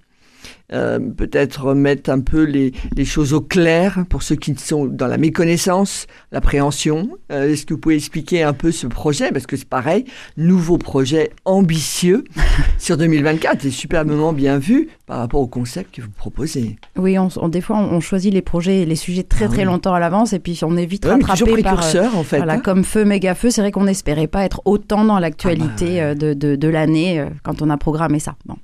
Euh, 0.72 0.98
peut-être 0.98 1.74
mettre 1.74 2.10
un 2.10 2.20
peu 2.20 2.42
les, 2.42 2.72
les, 2.96 3.04
choses 3.04 3.32
au 3.32 3.40
clair 3.40 4.04
pour 4.08 4.24
ceux 4.24 4.34
qui 4.34 4.52
sont 4.56 4.86
dans 4.86 5.06
la 5.06 5.16
méconnaissance, 5.16 6.08
l'appréhension. 6.32 7.08
Euh, 7.30 7.52
Est-ce 7.52 7.66
que 7.66 7.74
vous 7.74 7.80
pouvez 7.80 7.94
expliquer 7.94 8.42
un 8.42 8.52
peu 8.52 8.72
ce 8.72 8.88
projet? 8.88 9.30
Parce 9.30 9.46
que 9.46 9.56
c'est 9.56 9.68
pareil, 9.68 10.06
nouveau 10.36 10.76
projet 10.76 11.30
ambitieux 11.44 12.24
sur 12.78 12.96
2024 12.96 13.64
et 13.64 13.70
superbement 13.70 14.32
bien 14.32 14.58
vu 14.58 14.88
par 15.06 15.18
rapport 15.18 15.40
au 15.40 15.46
concept 15.46 15.94
que 15.94 16.02
vous 16.02 16.10
proposez. 16.10 16.76
Oui, 16.96 17.16
on, 17.16 17.28
on, 17.36 17.48
des 17.48 17.60
fois, 17.60 17.76
on, 17.76 17.96
on, 17.96 18.00
choisit 18.00 18.34
les 18.34 18.42
projets, 18.42 18.84
les 18.84 18.96
sujets 18.96 19.22
très 19.22 19.44
ah 19.44 19.48
très 19.48 19.58
oui. 19.58 19.64
longtemps 19.66 19.94
à 19.94 20.00
l'avance 20.00 20.32
et 20.32 20.40
puis 20.40 20.58
on 20.64 20.76
est 20.76 20.86
vite 20.86 21.04
ouais, 21.04 21.12
rattrapé 21.12 21.62
par 21.62 21.94
euh, 21.94 22.06
en 22.12 22.24
fait. 22.24 22.38
Voilà, 22.38 22.54
hein 22.54 22.58
comme 22.58 22.82
feu 22.82 23.04
méga 23.04 23.36
feu. 23.36 23.50
C'est 23.50 23.60
vrai 23.60 23.70
qu'on 23.70 23.84
n'espérait 23.84 24.26
pas 24.26 24.44
être 24.44 24.62
autant 24.64 25.04
dans 25.04 25.20
l'actualité 25.20 26.00
ah 26.00 26.14
bah... 26.14 26.14
de, 26.16 26.34
de, 26.34 26.56
de 26.56 26.68
l'année 26.68 27.20
euh, 27.20 27.28
quand 27.44 27.62
on 27.62 27.70
a 27.70 27.76
programmé 27.76 28.18
ça. 28.18 28.34
Bon, 28.46 28.56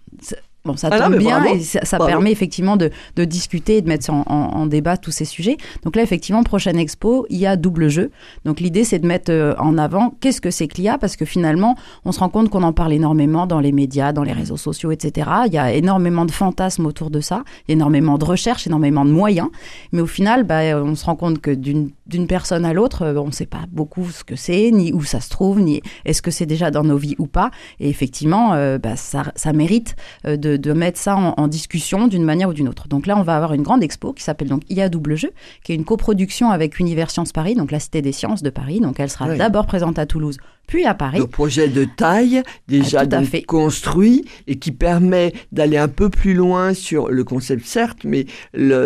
Bon, 0.65 0.77
ça 0.77 0.91
ah 0.93 1.01
tombe 1.01 1.17
bien 1.17 1.41
bravo. 1.41 1.57
et 1.57 1.61
ça, 1.61 1.81
ça 1.85 1.99
permet 1.99 2.31
effectivement 2.31 2.77
de, 2.77 2.91
de, 3.17 3.25
discuter 3.25 3.79
et 3.79 3.83
de 3.83 3.89
mettre 3.89 4.11
en, 4.11 4.23
en, 4.29 4.61
en, 4.61 4.67
débat 4.67 4.97
tous 4.97 5.11
ces 5.11 5.25
sujets. 5.25 5.57
Donc 5.83 5.97
là, 5.97 6.03
effectivement, 6.03 6.45
prochaine 6.45 6.79
expo, 6.79 7.27
il 7.31 7.39
y 7.39 7.47
a 7.47 7.57
double 7.57 7.89
jeu. 7.89 8.13
Donc 8.45 8.61
l'idée, 8.61 8.85
c'est 8.85 9.01
de 9.01 9.07
mettre 9.07 9.33
euh, 9.33 9.57
en 9.59 9.77
avant 9.77 10.15
qu'est-ce 10.21 10.41
que 10.41 10.53
c'est 10.53 10.69
que 10.69 10.81
l'IA, 10.81 10.99
parce 10.99 11.17
que 11.17 11.25
finalement, 11.25 11.75
on 12.05 12.13
se 12.13 12.21
rend 12.21 12.29
compte 12.29 12.49
qu'on 12.49 12.63
en 12.63 12.73
parle 12.73 12.93
énormément 12.93 13.49
dans 13.49 13.59
les 13.59 13.73
médias, 13.73 14.13
dans 14.13 14.23
les 14.23 14.33
réseaux 14.33 14.57
sociaux, 14.57 14.93
etc. 14.93 15.29
Il 15.47 15.53
y 15.53 15.59
a 15.59 15.73
énormément 15.73 16.27
de 16.27 16.31
fantasmes 16.31 16.87
autour 16.87 17.11
de 17.11 17.21
ça, 17.21 17.43
il 17.67 17.71
y 17.71 17.73
a 17.73 17.75
énormément 17.75 18.17
de 18.17 18.25
recherches, 18.25 18.69
énormément 18.69 19.05
de 19.05 19.11
moyens. 19.11 19.49
Mais 19.91 20.01
au 20.01 20.07
final, 20.07 20.45
bah, 20.45 20.61
on 20.81 20.95
se 20.95 21.05
rend 21.05 21.17
compte 21.17 21.41
que 21.41 21.51
d'une 21.51 21.91
personne 22.29 22.65
à 22.65 22.73
l'autre, 22.73 23.03
euh, 23.03 23.17
on 23.17 23.27
ne 23.27 23.33
sait 23.33 23.47
pas 23.47 23.65
beaucoup 23.73 24.09
ce 24.11 24.23
que 24.23 24.37
c'est, 24.37 24.71
ni 24.71 24.93
où 24.93 25.03
ça 25.03 25.21
se 25.21 25.29
trouve, 25.29 25.61
ni 25.61 25.83
est-ce 26.05 26.23
que 26.23 26.31
c'est 26.31 26.47
déjà 26.47 26.71
dans 26.71 26.85
nos 26.85 26.97
vies 26.97 27.17
ou 27.19 27.27
pas. 27.27 27.51
Et 27.81 27.89
effectivement, 27.89 28.55
euh, 28.55 28.79
bah, 28.79 28.95
ça, 28.95 29.33
ça, 29.35 29.53
mérite 29.53 29.97
de 30.25 30.52
de, 30.53 30.57
de 30.57 30.73
mettre 30.73 30.99
ça 30.99 31.17
en, 31.17 31.35
en 31.37 31.49
discussion 31.49 32.09
d'une 32.09 32.25
manière 32.25 32.49
ou 32.49 32.53
d'une 32.53 32.69
autre. 32.69 32.89
Donc 32.89 33.07
là, 33.07 33.17
on 33.19 33.23
va 33.23 33.37
avoir 33.37 33.53
une 33.55 33.63
grande 33.63 33.83
expo 33.83 34.13
qui 34.13 34.23
s'appelle 34.23 34.49
donc 34.49 34.63
IA 34.71 34.89
Double 34.89 35.17
Jeu, 35.17 35.31
qui 35.65 35.73
est 35.73 35.75
une 35.75 35.85
coproduction 35.85 36.51
avec 36.51 36.79
Univers 36.79 37.11
Sciences 37.11 37.33
Paris, 37.33 37.55
donc 37.55 37.71
la 37.71 37.81
Cité 37.81 38.03
des 38.03 38.13
Sciences 38.13 38.43
de 38.43 38.51
Paris. 38.51 38.81
Donc 38.81 39.01
elle 39.01 39.11
sera 39.11 39.29
Oui. 39.29 39.39
d'abord 39.39 39.67
présente 39.67 39.99
à 39.99 40.07
Toulouse, 40.07 40.37
puis 40.67 40.85
à 40.85 40.95
Paris. 40.95 41.19
Le 41.19 41.27
projet 41.27 41.69
de 41.69 41.85
taille 41.85 42.43
déjà 42.69 43.01
Ah, 43.01 43.07
donc 43.07 43.25
fait. 43.27 43.43
construit 43.43 44.25
et 44.47 44.57
qui 44.57 44.73
permet 44.73 45.33
d'aller 45.53 45.77
un 45.79 45.89
peu 45.89 46.09
plus 46.11 46.35
loin 46.35 46.75
sur 46.75 47.09
le 47.09 47.25
concept 47.25 47.67
certes, 47.67 47.99
mais 48.05 48.27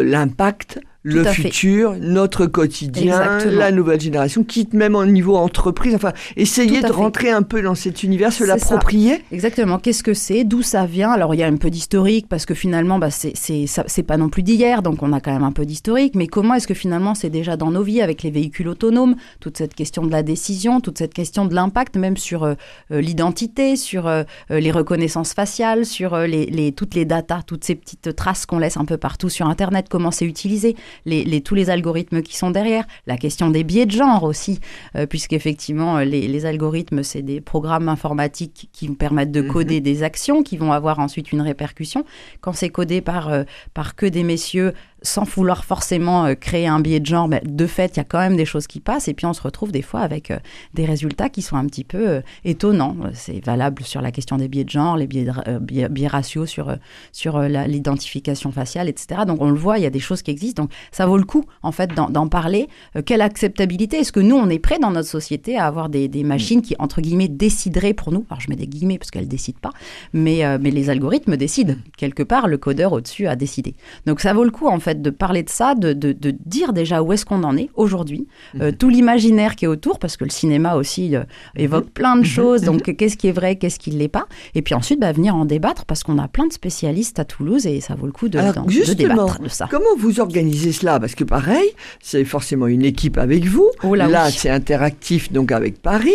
l'impact, 0.02 0.80
le 1.14 1.24
fait. 1.24 1.32
futur, 1.32 1.94
notre 2.00 2.46
quotidien, 2.46 3.20
Exactement. 3.20 3.58
la 3.58 3.70
nouvelle 3.72 4.00
génération, 4.00 4.44
quitte 4.44 4.74
même 4.74 4.94
au 4.94 5.06
niveau 5.06 5.36
entreprise. 5.36 5.94
Enfin, 5.94 6.12
essayer 6.36 6.80
de 6.80 6.86
fait. 6.86 6.92
rentrer 6.92 7.30
un 7.30 7.42
peu 7.42 7.62
dans 7.62 7.74
cet 7.74 8.02
univers, 8.02 8.32
se 8.32 8.44
l'approprier. 8.44 9.22
Exactement. 9.32 9.78
Qu'est-ce 9.78 10.02
que 10.02 10.14
c'est? 10.14 10.44
D'où 10.44 10.62
ça 10.62 10.86
vient? 10.86 11.10
Alors 11.10 11.34
il 11.34 11.38
y 11.38 11.42
a 11.42 11.46
un 11.46 11.56
peu 11.56 11.70
d'historique 11.70 12.26
parce 12.28 12.44
que 12.46 12.54
finalement, 12.54 12.98
bah, 12.98 13.10
c'est 13.10 14.02
pas 14.02 14.16
non 14.16 14.28
plus 14.28 14.42
d'hier, 14.42 14.82
donc 14.82 15.02
on 15.02 15.12
a 15.12 15.20
quand 15.20 15.32
même 15.32 15.44
un 15.44 15.52
peu 15.52 15.64
d'historique. 15.64 16.14
Mais 16.14 16.26
comment 16.26 16.54
est-ce 16.54 16.66
que 16.66 16.74
finalement 16.74 17.14
c'est 17.14 17.30
déjà 17.30 17.56
dans 17.56 17.70
nos 17.70 17.82
vies 17.82 18.00
avec 18.02 18.22
les 18.22 18.30
véhicules 18.30 18.68
autonomes? 18.68 19.14
Toute 19.40 19.56
cette 19.58 19.74
question 19.74 20.04
de 20.04 20.10
la 20.10 20.22
décision, 20.22 20.80
toute 20.80 20.98
cette 20.98 21.14
question 21.14 21.44
de 21.46 21.54
l'impact 21.54 21.96
même 21.96 22.16
sur 22.16 22.42
euh, 22.44 22.54
euh, 22.90 23.00
l'identité, 23.00 23.76
sur 23.76 24.06
euh, 24.06 24.24
euh, 24.50 24.60
les 24.60 24.70
reconnaissances 24.70 25.32
faciales, 25.34 25.84
sur 25.86 26.14
euh, 26.14 26.26
les, 26.26 26.46
les- 26.46 26.72
toutes 26.72 26.94
les 26.94 27.04
datas, 27.04 27.42
toutes 27.46 27.64
ces 27.64 27.74
petites 27.74 28.14
traces 28.16 28.44
qu'on 28.46 28.58
laisse 28.58 28.76
un 28.76 28.84
peu 28.84 28.96
partout 28.96 29.28
sur 29.28 29.46
Internet. 29.46 29.86
Comment 29.88 30.10
c'est 30.10 30.24
utilisé? 30.26 30.74
Les, 31.04 31.24
les- 31.24 31.40
tous 31.40 31.54
les 31.54 31.70
algorithmes 31.70 32.22
qui 32.22 32.36
sont 32.36 32.50
derrière. 32.50 32.84
La 33.06 33.16
question 33.16 33.50
des 33.50 33.64
biais 33.64 33.86
de 33.86 33.90
genre 33.92 34.22
aussi, 34.24 34.60
euh, 34.96 35.06
puisqu'effectivement, 35.06 35.98
euh, 35.98 36.04
les, 36.04 36.28
les 36.28 36.46
algorithmes, 36.46 37.02
c'est 37.02 37.22
des 37.22 37.40
programmes 37.40 37.88
informatiques 37.88 38.68
qui 38.72 38.88
permettent 38.88 39.32
de 39.32 39.42
coder 39.42 39.80
des 39.80 40.02
actions 40.02 40.42
qui 40.42 40.56
vont 40.56 40.72
avoir 40.72 40.98
ensuite 40.98 41.32
une 41.32 41.40
répercussion. 41.40 42.04
Quand 42.40 42.52
c'est 42.52 42.70
codé 42.70 43.00
par, 43.00 43.28
euh, 43.28 43.44
par 43.74 43.96
que 43.96 44.06
des 44.06 44.22
messieurs, 44.24 44.72
sans 45.02 45.24
vouloir 45.24 45.64
forcément 45.64 46.24
euh, 46.24 46.34
créer 46.34 46.66
un 46.66 46.80
biais 46.80 47.00
de 47.00 47.06
genre, 47.06 47.28
mais 47.28 47.42
de 47.44 47.66
fait, 47.66 47.96
il 47.96 47.98
y 47.98 48.00
a 48.00 48.04
quand 48.04 48.18
même 48.18 48.36
des 48.36 48.44
choses 48.44 48.66
qui 48.66 48.80
passent. 48.80 49.08
Et 49.08 49.14
puis, 49.14 49.26
on 49.26 49.32
se 49.32 49.42
retrouve 49.42 49.72
des 49.72 49.82
fois 49.82 50.00
avec 50.00 50.30
euh, 50.30 50.38
des 50.74 50.84
résultats 50.84 51.28
qui 51.28 51.42
sont 51.42 51.56
un 51.56 51.66
petit 51.66 51.84
peu 51.84 52.08
euh, 52.08 52.20
étonnants. 52.44 52.96
C'est 53.12 53.44
valable 53.44 53.82
sur 53.84 54.00
la 54.00 54.10
question 54.10 54.36
des 54.36 54.48
biais 54.48 54.64
de 54.64 54.70
genre, 54.70 54.96
les 54.96 55.06
biais, 55.06 55.26
biais, 55.60 55.88
biais 55.88 56.06
raciaux 56.06 56.46
sur, 56.46 56.74
sur 57.12 57.40
l'identification 57.40 58.52
faciale, 58.52 58.88
etc. 58.88 59.22
Donc, 59.26 59.40
on 59.40 59.50
le 59.50 59.58
voit, 59.58 59.78
il 59.78 59.82
y 59.82 59.86
a 59.86 59.90
des 59.90 60.00
choses 60.00 60.22
qui 60.22 60.30
existent. 60.30 60.64
Donc, 60.64 60.72
ça 60.90 61.06
vaut 61.06 61.18
le 61.18 61.24
coup, 61.24 61.44
en 61.62 61.72
fait, 61.72 61.90
d'en 61.94 62.28
parler. 62.28 62.68
Quelle 63.04 63.20
acceptabilité 63.20 63.98
Est-ce 63.98 64.12
que 64.12 64.20
nous, 64.20 64.36
on 64.36 64.48
est 64.48 64.58
prêt 64.58 64.78
dans 64.78 64.90
notre 64.90 65.08
société 65.08 65.56
à 65.56 65.66
avoir 65.66 65.88
des, 65.88 66.08
machines 66.24 66.62
qui, 66.62 66.74
entre 66.78 67.00
guillemets, 67.00 67.28
décideraient 67.28 67.94
pour 67.94 68.12
nous? 68.12 68.24
Alors, 68.30 68.40
je 68.40 68.48
mets 68.48 68.56
des 68.56 68.66
guillemets 68.66 68.98
parce 68.98 69.10
qu'elles 69.10 69.28
décident 69.28 69.58
pas, 69.60 69.72
mais, 70.12 70.42
mais 70.58 70.70
les 70.70 70.90
algorithmes 70.90 71.36
décident. 71.36 71.74
Quelque 71.96 72.22
part, 72.22 72.48
le 72.48 72.58
codeur 72.58 72.92
au-dessus 72.92 73.26
a 73.26 73.36
décidé. 73.36 73.74
Donc, 74.06 74.20
ça 74.20 74.32
vaut 74.32 74.44
le 74.44 74.50
coup, 74.50 74.68
en 74.68 74.80
fait, 74.80 74.85
de 74.94 75.10
parler 75.10 75.42
de 75.42 75.50
ça, 75.50 75.74
de, 75.74 75.92
de, 75.92 76.12
de 76.12 76.34
dire 76.44 76.72
déjà 76.72 77.02
où 77.02 77.12
est-ce 77.12 77.24
qu'on 77.24 77.42
en 77.42 77.56
est 77.56 77.70
aujourd'hui, 77.74 78.26
euh, 78.60 78.72
tout 78.72 78.88
l'imaginaire 78.88 79.56
qui 79.56 79.64
est 79.64 79.68
autour, 79.68 79.98
parce 79.98 80.16
que 80.16 80.24
le 80.24 80.30
cinéma 80.30 80.74
aussi 80.74 81.16
euh, 81.16 81.24
évoque 81.56 81.90
plein 81.90 82.16
de 82.16 82.24
choses. 82.24 82.62
Donc, 82.62 82.94
qu'est-ce 82.96 83.16
qui 83.16 83.28
est 83.28 83.32
vrai, 83.32 83.56
qu'est-ce 83.56 83.78
qui 83.78 83.90
ne 83.90 83.98
l'est 83.98 84.08
pas 84.08 84.26
Et 84.54 84.62
puis 84.62 84.74
ensuite, 84.74 85.00
bah, 85.00 85.12
venir 85.12 85.34
en 85.34 85.44
débattre, 85.44 85.84
parce 85.84 86.02
qu'on 86.02 86.18
a 86.18 86.28
plein 86.28 86.46
de 86.46 86.52
spécialistes 86.52 87.18
à 87.18 87.24
Toulouse 87.24 87.66
et 87.66 87.80
ça 87.80 87.94
vaut 87.94 88.06
le 88.06 88.12
coup 88.12 88.28
de, 88.28 88.38
Alors, 88.38 88.64
de 88.66 88.94
débattre 88.94 89.40
de 89.40 89.48
ça. 89.48 89.68
Comment 89.70 89.96
vous 89.98 90.20
organisez 90.20 90.72
cela? 90.72 91.00
Parce 91.00 91.14
que 91.14 91.24
pareil, 91.24 91.70
c'est 92.00 92.24
forcément 92.24 92.66
une 92.66 92.84
équipe 92.84 93.18
avec 93.18 93.44
vous. 93.44 93.70
Oh 93.82 93.94
là 93.94 94.06
Là, 94.08 94.26
oui. 94.26 94.32
c'est 94.36 94.50
interactif, 94.50 95.32
donc 95.32 95.52
avec 95.52 95.80
Paris. 95.80 96.10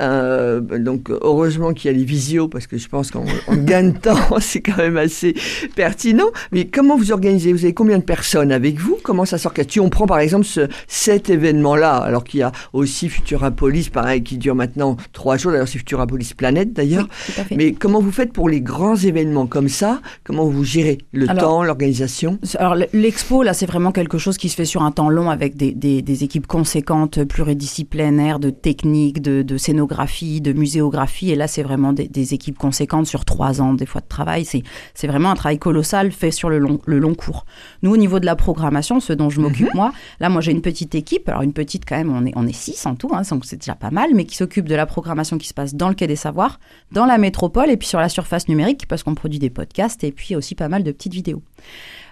Euh, 0.00 0.60
donc, 0.60 1.10
heureusement 1.10 1.72
qu'il 1.72 1.90
y 1.90 1.94
a 1.94 1.96
les 1.96 2.04
visios, 2.04 2.48
parce 2.48 2.66
que 2.66 2.78
je 2.78 2.88
pense 2.88 3.10
qu'en 3.10 3.24
en 3.46 3.56
gain 3.56 3.84
de 3.84 3.98
temps, 3.98 4.40
c'est 4.40 4.60
quand 4.60 4.76
même 4.76 4.96
assez 4.96 5.34
pertinent. 5.74 6.28
Mais 6.52 6.66
comment 6.66 6.96
vous 6.96 7.12
organisez? 7.12 7.52
Vous 7.52 7.64
avez 7.64 7.74
combien 7.74 7.98
de 7.98 8.04
personnes 8.08 8.52
avec 8.52 8.78
vous 8.80 8.96
Comment 9.02 9.26
ça 9.26 9.36
s'orchestre 9.36 9.70
Si 9.74 9.80
on 9.80 9.90
prend 9.90 10.06
par 10.06 10.18
exemple 10.18 10.46
ce, 10.46 10.62
cet 10.86 11.28
événement-là, 11.28 11.96
alors 11.96 12.24
qu'il 12.24 12.40
y 12.40 12.42
a 12.42 12.52
aussi 12.72 13.10
Futurapolis, 13.10 13.90
pareil, 13.90 14.22
qui 14.22 14.38
dure 14.38 14.54
maintenant 14.54 14.96
trois 15.12 15.36
jours. 15.36 15.52
D'ailleurs, 15.52 15.68
c'est 15.68 15.78
Futurapolis 15.78 16.32
Planète, 16.34 16.72
d'ailleurs. 16.72 17.06
Oui. 17.50 17.56
Mais 17.58 17.72
comment 17.72 18.00
vous 18.00 18.10
faites 18.10 18.32
pour 18.32 18.48
les 18.48 18.62
grands 18.62 18.96
événements 18.96 19.46
comme 19.46 19.68
ça? 19.68 20.00
Comment 20.24 20.46
vous 20.46 20.64
gérez 20.64 20.98
le 21.12 21.28
Alors, 21.28 21.42
temps, 21.42 21.62
l'organisation? 21.64 22.38
Alors 22.58 22.76
l'expo, 22.94 23.42
là, 23.42 23.52
c'est 23.52 23.66
vraiment 23.66 23.92
quelque 23.92 24.16
chose 24.16 24.38
qui 24.38 24.48
se 24.48 24.56
fait 24.56 24.64
sur 24.64 24.82
un 24.82 24.90
temps 24.90 25.10
long 25.10 25.28
avec 25.28 25.54
des, 25.56 25.72
des- 25.72 26.00
des 26.00 26.24
équipes 26.24 26.46
conséquentes, 26.46 27.22
pluridisciplinaires, 27.24 28.38
de 28.38 28.50
technique, 28.50 29.20
de, 29.20 29.42
de 29.42 29.56
scénographie, 29.58 30.40
de 30.40 30.52
muséographie. 30.54 31.30
Et 31.30 31.36
là, 31.36 31.46
c'est 31.46 31.62
vraiment 31.62 31.92
des, 31.92 32.08
des 32.08 32.32
équipes 32.34 32.56
conséquentes 32.58 33.06
sur 33.06 33.24
trois 33.26 33.60
ans, 33.60 33.74
des 33.74 33.86
fois 33.86 34.00
de 34.00 34.06
travail. 34.08 34.44
C'est 34.46 35.06
vraiment 35.06 35.30
un 35.30 35.34
travail 35.34 35.58
colossal 35.58 36.10
fait 36.12 36.30
sur 36.30 36.48
le 36.48 36.58
long, 36.58 36.80
le 36.86 36.98
long 36.98 37.14
cours. 37.14 37.44
Nous, 37.82 37.96
niveau 37.98 38.20
de 38.20 38.26
la 38.26 38.36
programmation, 38.36 39.00
ce 39.00 39.12
dont 39.12 39.30
je 39.30 39.40
m'occupe 39.40 39.72
moi, 39.74 39.92
là, 40.20 40.28
moi, 40.28 40.40
j'ai 40.40 40.52
une 40.52 40.62
petite 40.62 40.94
équipe. 40.94 41.28
Alors 41.28 41.42
une 41.42 41.52
petite 41.52 41.84
quand 41.86 41.96
même, 41.96 42.14
on 42.14 42.24
est, 42.26 42.32
on 42.36 42.46
est 42.46 42.54
six 42.54 42.86
en 42.86 42.94
tout, 42.94 43.10
hein, 43.12 43.22
donc 43.30 43.44
c'est 43.44 43.56
déjà 43.56 43.74
pas 43.74 43.90
mal, 43.90 44.10
mais 44.14 44.24
qui 44.24 44.36
s'occupe 44.36 44.68
de 44.68 44.74
la 44.74 44.86
programmation 44.86 45.38
qui 45.38 45.48
se 45.48 45.54
passe 45.54 45.74
dans 45.74 45.88
le 45.88 45.94
Quai 45.94 46.06
des 46.06 46.16
Savoirs, 46.16 46.60
dans 46.92 47.06
la 47.06 47.18
métropole 47.18 47.70
et 47.70 47.76
puis 47.76 47.88
sur 47.88 48.00
la 48.00 48.08
surface 48.08 48.48
numérique, 48.48 48.86
parce 48.88 49.02
qu'on 49.02 49.14
produit 49.14 49.38
des 49.38 49.50
podcasts 49.50 50.04
et 50.04 50.12
puis 50.12 50.36
aussi 50.36 50.54
pas 50.54 50.68
mal 50.68 50.82
de 50.82 50.92
petites 50.92 51.14
vidéos. 51.14 51.42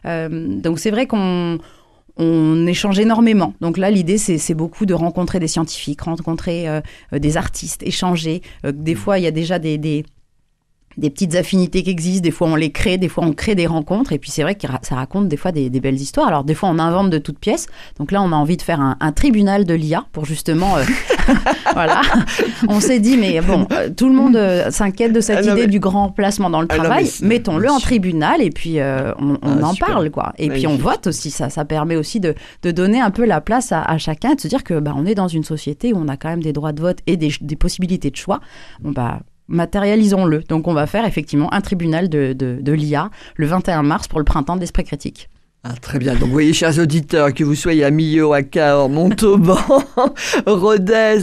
Euh, 0.05 0.61
donc 0.61 0.79
c'est 0.79 0.91
vrai 0.91 1.07
qu'on 1.07 1.59
on 2.17 2.67
échange 2.67 2.99
énormément. 2.99 3.55
Donc 3.61 3.77
là, 3.77 3.91
l'idée, 3.91 4.19
c'est 4.19 4.55
beaucoup 4.55 4.87
de 4.87 4.95
rencontrer 4.95 5.39
des 5.39 5.49
scientifiques, 5.49 6.03
rencontrer 6.03 6.69
euh, 6.69 6.81
euh, 7.13 7.19
des 7.19 7.37
artistes, 7.37 7.83
échanger. 7.83 8.43
Euh, 8.65 8.73
des 8.73 8.95
fois, 8.95 9.19
il 9.19 9.25
y 9.25 9.27
a 9.27 9.31
déjà 9.31 9.59
des, 9.59 9.77
des, 9.77 10.05
des 10.97 11.11
petites 11.11 11.35
affinités 11.35 11.83
qui 11.83 11.91
existent. 11.91 12.23
Des 12.23 12.31
fois, 12.31 12.49
on 12.49 12.57
les 12.57 12.71
crée. 12.73 12.99
Des 12.99 13.09
fois, 13.09 13.25
on 13.25 13.33
crée 13.33 13.55
des 13.55 13.67
rencontres. 13.67 14.13
Et 14.13 14.19
puis, 14.19 14.31
c'est 14.31 14.43
vrai 14.43 14.55
que 14.55 14.67
ça 14.83 14.95
raconte 14.95 15.29
des 15.29 15.37
fois 15.37 15.53
des, 15.53 15.71
des 15.71 15.81
belles 15.81 15.95
histoires. 16.01 16.29
Alors, 16.29 16.45
des 16.45 16.55
fois, 16.55 16.69
on 16.71 16.79
invente 16.79 17.11
de 17.11 17.19
toutes 17.19 17.39
pièces. 17.39 17.67
Donc 17.99 18.13
là, 18.13 18.23
on 18.23 18.33
a 18.33 18.37
envie 18.37 18.57
de 18.57 18.63
faire 18.63 18.81
un, 18.81 18.97
un 19.01 19.13
tribunal 19.13 19.65
de 19.65 19.75
l'IA 19.75 20.07
pour 20.13 20.25
justement... 20.25 20.77
euh, 20.79 20.83
voilà. 21.75 22.01
On 22.69 22.81
s'est 22.81 23.01
dit, 23.01 23.17
mais 23.17 23.41
bon, 23.41 23.67
euh, 23.73 23.91
tout 23.95 24.09
le 24.09 24.15
monde 24.15 24.37
euh, 24.37 24.71
s'inquiète 24.71 25.13
de 25.13 25.21
cette 25.21 25.39
Ah 25.39 25.53
idée 25.53 25.63
mais- 25.63 25.67
du 25.67 25.81
grand 25.81 26.07
remplacement 26.07 26.51
dans 26.51 26.61
le 26.61 26.69
Ah 26.71 26.77
travail. 26.77 27.11
Mettons-le 27.23 27.71
en 27.71 27.79
tribunal 27.79 28.41
et 28.43 28.51
puis 28.51 28.79
on, 28.81 29.39
on 29.43 29.59
Ah, 29.63 29.67
en 29.67 29.73
super. 29.73 29.89
parle, 29.89 30.11
quoi. 30.11 30.33
Et 30.39 30.49
puis 30.49 30.67
on 30.67 30.77
vote 30.77 31.07
aussi. 31.09 31.31
Ça, 31.31 31.51
ça 31.51 31.65
permet 31.65 31.97
aussi 31.97 32.21
de, 32.21 32.35
de 32.63 32.71
donner 32.71 33.01
un 33.01 33.11
peu 33.11 33.25
la 33.25 33.41
place 33.41 33.73
à, 33.73 33.83
à 33.83 33.99
chacun 33.99 34.35
de 34.35 34.41
se 34.41 34.49
dire 34.49 34.65
que 34.65 34.79
bah, 34.81 34.93
on 34.97 35.07
est 35.07 35.15
dans 35.15 35.29
une 35.29 35.45
société 35.45 35.93
où 35.93 35.99
on 35.99 36.09
a 36.09 36.17
quand 36.17 36.29
même 36.29 36.43
des 36.43 36.53
droits 36.53 36.73
de 36.73 36.81
vote 36.81 36.99
et 37.07 37.17
des, 37.17 37.33
des 37.41 37.57
possibilités 37.57 38.11
de 38.11 38.17
choix. 38.17 38.41
Bon, 38.81 38.93
bah, 38.93 39.21
matérialisons-le. 39.49 40.43
Donc 40.43 40.69
on 40.69 40.75
va 40.75 40.87
faire 40.87 41.05
effectivement 41.05 41.53
un 41.53 41.61
tribunal 41.61 42.09
de, 42.09 42.33
de, 42.33 42.73
l'IA 42.73 43.11
le 43.37 43.47
21 43.47 43.83
mars 43.83 44.09
pour 44.09 44.19
le 44.19 44.25
printemps 44.25 44.57
d'Esprit 44.57 44.85
Critique. 44.85 45.29
Ah, 45.69 45.75
très 45.81 45.99
bien. 45.99 46.13
Donc, 46.15 46.27
vous 46.29 46.33
voyez, 46.33 46.53
chers 46.53 46.79
auditeurs, 46.79 47.35
que 47.35 47.43
vous 47.43 47.57
soyez 47.57 47.83
à 47.83 47.91
Millau, 47.91 48.33
à 48.33 48.43
Cahors, 48.45 48.89
Montauban, 48.89 49.59
Rodez, 50.47 51.19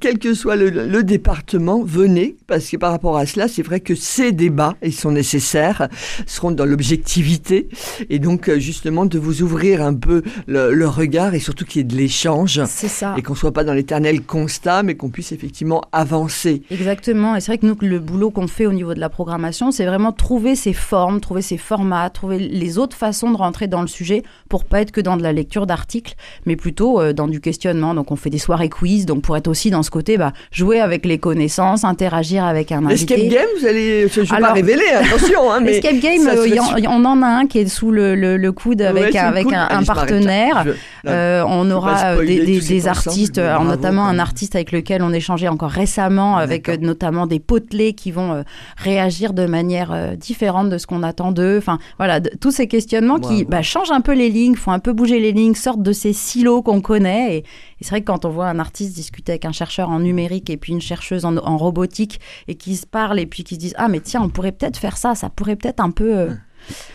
quel 0.00 0.18
que 0.18 0.34
soit 0.34 0.56
le, 0.56 0.70
le 0.70 1.02
département, 1.04 1.80
venez, 1.84 2.36
parce 2.48 2.68
que 2.68 2.76
par 2.76 2.90
rapport 2.90 3.16
à 3.16 3.26
cela, 3.26 3.46
c'est 3.46 3.62
vrai 3.62 3.78
que 3.78 3.94
ces 3.94 4.32
débats, 4.32 4.74
ils 4.82 4.92
sont 4.92 5.12
nécessaires, 5.12 5.88
seront 6.26 6.50
dans 6.50 6.64
l'objectivité, 6.64 7.68
et 8.08 8.18
donc, 8.18 8.48
euh, 8.48 8.58
justement, 8.58 9.06
de 9.06 9.18
vous 9.20 9.42
ouvrir 9.42 9.82
un 9.82 9.94
peu 9.94 10.22
le, 10.48 10.72
le 10.74 10.88
regard, 10.88 11.34
et 11.34 11.38
surtout 11.38 11.64
qu'il 11.64 11.78
y 11.78 11.80
ait 11.82 11.84
de 11.84 11.96
l'échange, 11.96 12.60
C'est 12.66 12.88
ça. 12.88 13.14
et 13.16 13.22
qu'on 13.22 13.36
soit 13.36 13.52
pas 13.52 13.62
dans 13.62 13.74
l'éternel 13.74 14.22
constat, 14.22 14.82
mais 14.82 14.96
qu'on 14.96 15.10
puisse 15.10 15.30
effectivement 15.30 15.82
avancer. 15.92 16.62
Exactement. 16.72 17.36
Et 17.36 17.40
c'est 17.40 17.52
vrai 17.52 17.58
que 17.58 17.66
nous, 17.66 17.76
le 17.82 18.00
boulot 18.00 18.30
qu'on 18.32 18.48
fait 18.48 18.66
au 18.66 18.72
niveau 18.72 18.94
de 18.94 19.00
la 19.00 19.08
programmation, 19.10 19.70
c'est 19.70 19.86
vraiment 19.86 20.10
trouver 20.12 20.56
ces 20.56 20.72
formes, 20.72 21.20
trouver 21.20 21.42
ces 21.42 21.56
formats, 21.56 22.10
trouver 22.10 22.38
les 22.40 22.78
autres 22.78 22.96
façons 22.96 23.30
de 23.30 23.36
rentrer 23.36 23.59
dans 23.68 23.80
le 23.82 23.86
sujet 23.86 24.22
pour 24.48 24.64
pas 24.64 24.80
être 24.80 24.92
que 24.92 25.00
dans 25.00 25.16
de 25.16 25.22
la 25.22 25.32
lecture 25.32 25.66
d'articles, 25.66 26.14
mais 26.46 26.56
plutôt 26.56 27.00
euh, 27.00 27.12
dans 27.12 27.28
du 27.28 27.40
questionnement. 27.40 27.94
Donc 27.94 28.10
on 28.10 28.16
fait 28.16 28.30
des 28.30 28.38
soirées 28.38 28.68
quiz, 28.68 29.06
donc 29.06 29.22
pour 29.22 29.36
être 29.36 29.48
aussi 29.48 29.70
dans 29.70 29.82
ce 29.82 29.90
côté, 29.90 30.16
bah, 30.18 30.32
jouer 30.52 30.80
avec 30.80 31.04
les 31.06 31.18
connaissances, 31.18 31.84
interagir 31.84 32.44
avec 32.44 32.72
un 32.72 32.82
invité. 32.86 33.28
game, 33.28 33.46
vous 33.60 33.66
allez, 33.66 34.08
je 34.08 34.20
ne 34.20 34.26
vais 34.26 34.38
pas 34.40 34.52
révéler, 34.52 34.82
attention, 34.94 35.50
hein, 35.52 35.60
mais 35.62 35.76
Escape 35.78 36.00
Game, 36.00 36.22
ça 36.22 36.32
euh, 36.36 36.48
y 36.48 36.58
en- 36.60 37.00
on 37.00 37.04
en 37.04 37.22
a 37.22 37.26
un 37.26 37.46
qui 37.46 37.58
est 37.58 37.68
sous 37.68 37.90
le, 37.90 38.14
le- 38.14 38.36
le 38.36 38.52
coude 38.52 38.82
avec, 38.82 39.12
Ouais, 39.14 39.18
un, 39.18 39.26
avec 39.28 39.46
je 39.48 39.86
partenaire. 39.86 40.62
Je- 40.64 40.70
là, 40.70 40.76
Euh, 41.06 41.44
on 41.46 41.70
aura 41.70 42.14
euh, 42.16 42.26
des, 42.26 42.86
artistes, 42.86 43.38
alors 43.38 43.64
notamment 43.64 44.04
un 44.06 44.18
artiste 44.18 44.54
avec 44.54 44.70
lequel 44.72 45.02
on 45.02 45.12
échangeait 45.12 45.48
encore 45.48 45.70
récemment, 45.70 46.36
avec 46.36 46.68
euh, 46.68 46.76
notamment 46.80 47.26
des 47.26 47.40
potelets 47.40 47.94
qui 47.94 48.10
vont 48.12 48.32
euh, 48.32 48.42
réagir 48.76 49.32
de 49.32 49.46
manière 49.46 49.90
euh, 49.92 50.14
différente 50.16 50.68
de 50.70 50.78
ce 50.78 50.86
qu'on 50.86 51.02
attend 51.02 51.32
d'eux. 51.32 51.56
Enfin, 51.58 51.78
voilà, 51.98 52.20
de- 52.20 52.30
tous 52.40 52.50
ces 52.50 52.66
questionnements 52.66 53.18
qui. 53.18 53.44
Bah, 53.50 53.62
changent 53.62 53.90
un 53.90 54.00
peu 54.00 54.14
les 54.14 54.30
lignes, 54.30 54.54
font 54.54 54.70
un 54.70 54.78
peu 54.78 54.92
bouger 54.92 55.18
les 55.18 55.32
lignes, 55.32 55.54
sortent 55.54 55.82
de 55.82 55.92
ces 55.92 56.12
silos 56.12 56.62
qu'on 56.62 56.80
connaît. 56.80 57.38
Et, 57.38 57.44
c'est 57.80 57.90
vrai 57.90 58.00
que 58.00 58.06
quand 58.06 58.24
on 58.24 58.30
voit 58.30 58.46
un 58.46 58.58
artiste 58.58 58.94
discuter 58.94 59.32
avec 59.32 59.44
un 59.44 59.52
chercheur 59.52 59.88
en 59.90 60.00
numérique 60.00 60.50
et 60.50 60.56
puis 60.56 60.72
une 60.72 60.80
chercheuse 60.80 61.24
en, 61.24 61.36
en 61.36 61.56
robotique 61.56 62.20
et 62.46 62.54
qui 62.54 62.76
se 62.76 62.86
parlent 62.86 63.18
et 63.18 63.26
puis 63.26 63.42
qui 63.42 63.56
se 63.56 63.60
disent 63.60 63.74
ah 63.78 63.88
mais 63.88 64.00
tiens 64.00 64.22
on 64.22 64.28
pourrait 64.28 64.52
peut-être 64.52 64.76
faire 64.76 64.96
ça, 64.96 65.14
ça 65.14 65.30
pourrait 65.30 65.56
peut-être 65.56 65.80
un 65.80 65.90
peu 65.90 66.16
euh, 66.16 66.34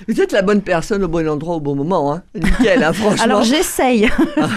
Vous 0.07 0.21
êtes 0.21 0.31
la 0.31 0.41
bonne 0.41 0.61
personne 0.61 1.03
au 1.03 1.07
bon 1.07 1.27
endroit 1.27 1.55
au 1.55 1.59
bon 1.59 1.75
moment, 1.75 2.13
hein. 2.13 2.23
Nickel, 2.35 2.83
hein, 2.83 2.93
franchement. 3.01 3.23
Alors 3.23 3.43
j'essaye. 3.43 4.09
Ah, 4.37 4.49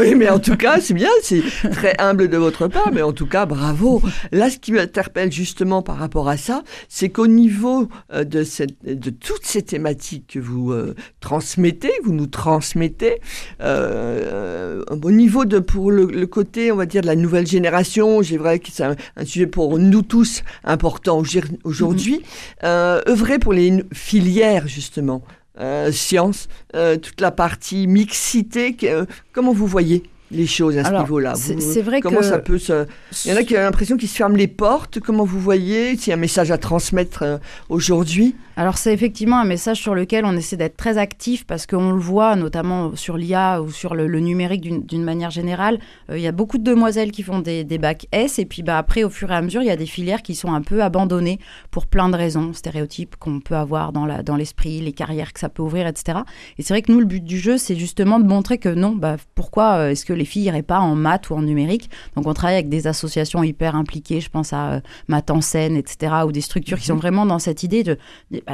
oui, 0.00 0.14
mais 0.14 0.28
en 0.30 0.38
tout 0.38 0.56
cas, 0.56 0.80
c'est 0.80 0.94
bien, 0.94 1.08
c'est 1.22 1.42
très 1.72 1.94
humble 1.98 2.28
de 2.28 2.36
votre 2.36 2.68
part, 2.68 2.90
mais 2.92 3.02
en 3.02 3.12
tout 3.12 3.26
cas, 3.26 3.46
bravo. 3.46 4.00
Là, 4.32 4.48
ce 4.48 4.58
qui 4.58 4.72
m'interpelle 4.72 5.32
justement 5.32 5.82
par 5.82 5.96
rapport 5.98 6.28
à 6.28 6.36
ça, 6.36 6.62
c'est 6.88 7.08
qu'au 7.08 7.26
niveau 7.26 7.88
euh, 8.12 8.24
de, 8.24 8.44
cette, 8.44 8.82
de 8.84 9.10
toutes 9.10 9.44
ces 9.44 9.62
thématiques 9.62 10.34
que 10.34 10.38
vous 10.38 10.72
euh, 10.72 10.94
transmettez, 11.20 11.90
vous 12.04 12.12
nous 12.12 12.26
transmettez, 12.26 13.20
euh, 13.60 14.82
au 15.02 15.10
niveau 15.10 15.44
de, 15.44 15.58
pour 15.58 15.90
le, 15.90 16.06
le, 16.06 16.26
côté, 16.26 16.70
on 16.72 16.76
va 16.76 16.86
dire, 16.86 17.02
de 17.02 17.06
la 17.06 17.16
nouvelle 17.16 17.46
génération, 17.46 18.22
j'ai 18.22 18.36
vrai 18.36 18.60
que 18.60 18.68
c'est 18.72 18.84
un, 18.84 18.96
un, 19.16 19.24
sujet 19.24 19.46
pour 19.46 19.78
nous 19.78 20.02
tous 20.02 20.42
important 20.64 21.22
aujourd'hui, 21.64 22.18
mm 22.18 22.66
-hmm. 22.66 23.10
œuvrer 23.10 23.38
pour 23.38 23.52
les 23.52 23.84
filières, 23.92 24.53
justement. 24.66 25.22
Euh, 25.60 25.92
sciences, 25.92 26.48
euh, 26.74 26.96
toute 26.96 27.20
la 27.20 27.30
partie 27.30 27.86
mixité. 27.86 28.76
Euh, 28.82 29.06
comment 29.32 29.52
vous 29.52 29.68
voyez 29.68 30.02
les 30.32 30.48
choses 30.48 30.76
à 30.76 30.84
ce 30.84 30.92
niveau-là 30.92 31.34
C'est 31.36 31.80
vrai 31.80 32.00
comment 32.00 32.18
que... 32.18 32.24
ça 32.24 32.38
peut 32.38 32.58
se... 32.58 32.86
Il 33.24 33.30
y 33.30 33.34
en 33.34 33.36
a 33.36 33.44
qui 33.44 33.56
ont 33.56 33.60
l'impression 33.60 33.96
qu'ils 33.96 34.08
se 34.08 34.16
ferment 34.16 34.36
les 34.36 34.48
portes. 34.48 34.98
Comment 34.98 35.24
vous 35.24 35.38
voyez 35.38 35.96
S'il 35.96 36.08
y 36.08 36.12
a 36.12 36.16
un 36.16 36.20
message 36.20 36.50
à 36.50 36.58
transmettre 36.58 37.38
aujourd'hui 37.68 38.34
alors 38.56 38.78
c'est 38.78 38.92
effectivement 38.92 39.40
un 39.40 39.44
message 39.44 39.80
sur 39.80 39.94
lequel 39.94 40.24
on 40.24 40.36
essaie 40.36 40.56
d'être 40.56 40.76
très 40.76 40.96
actif 40.96 41.44
parce 41.44 41.66
qu'on 41.66 41.90
le 41.90 41.98
voit 41.98 42.36
notamment 42.36 42.94
sur 42.94 43.16
l'IA 43.16 43.60
ou 43.60 43.70
sur 43.70 43.94
le, 43.94 44.06
le 44.06 44.20
numérique 44.20 44.62
d'une 44.86 45.02
manière 45.02 45.30
générale. 45.30 45.78
Euh, 46.10 46.18
il 46.18 46.22
y 46.22 46.28
a 46.28 46.32
beaucoup 46.32 46.58
de 46.58 46.62
demoiselles 46.62 47.10
qui 47.10 47.22
font 47.22 47.40
des, 47.40 47.64
des, 47.64 47.78
bacs 47.78 48.06
S 48.12 48.38
et 48.38 48.44
puis 48.44 48.62
bah, 48.62 48.78
après 48.78 49.02
au 49.02 49.10
fur 49.10 49.32
et 49.32 49.34
à 49.34 49.42
mesure 49.42 49.62
il 49.62 49.66
y 49.66 49.70
a 49.70 49.76
des 49.76 49.86
filières 49.86 50.22
qui 50.22 50.34
sont 50.34 50.52
un 50.52 50.62
peu 50.62 50.82
abandonnées 50.82 51.40
pour 51.70 51.86
plein 51.86 52.08
de 52.08 52.16
raisons, 52.16 52.52
stéréotypes 52.52 53.16
qu'on 53.16 53.40
peut 53.40 53.56
avoir 53.56 53.92
dans 53.92 54.06
l'esprit, 54.36 54.78
dans 54.78 54.84
les 54.84 54.92
carrières 54.92 55.32
que 55.32 55.40
ça 55.40 55.48
peut 55.48 55.62
ouvrir, 55.62 55.86
etc. 55.86 56.20
Et 56.58 56.62
c'est 56.62 56.74
vrai 56.74 56.82
que 56.82 56.92
nous 56.92 57.00
le 57.00 57.06
but 57.06 57.24
du 57.24 57.38
jeu 57.38 57.58
c'est 57.58 57.76
justement 57.76 58.20
de 58.20 58.26
montrer 58.26 58.58
que 58.58 58.68
non, 58.68 58.92
bah, 58.92 59.16
pourquoi 59.34 59.74
euh, 59.74 59.90
est-ce 59.90 60.04
que 60.04 60.12
les 60.12 60.24
filles 60.24 60.44
n'iraient 60.44 60.62
pas 60.62 60.78
en 60.78 60.94
maths 60.94 61.30
ou 61.30 61.34
en 61.34 61.42
numérique? 61.42 61.90
Donc 62.14 62.26
on 62.26 62.34
travaille 62.34 62.56
avec 62.56 62.68
des 62.68 62.86
associations 62.86 63.42
hyper 63.42 63.74
impliquées, 63.74 64.20
je 64.20 64.30
pense 64.30 64.52
à 64.52 64.74
euh, 64.74 64.80
Math 65.08 65.30
en 65.30 65.40
scène, 65.40 65.76
etc. 65.76 66.14
ou 66.26 66.32
des 66.32 66.40
structures 66.40 66.78
qui 66.78 66.86
sont 66.86 66.96
vraiment 66.96 67.26
dans 67.26 67.38
cette 67.38 67.62
idée 67.62 67.82
de 67.82 67.98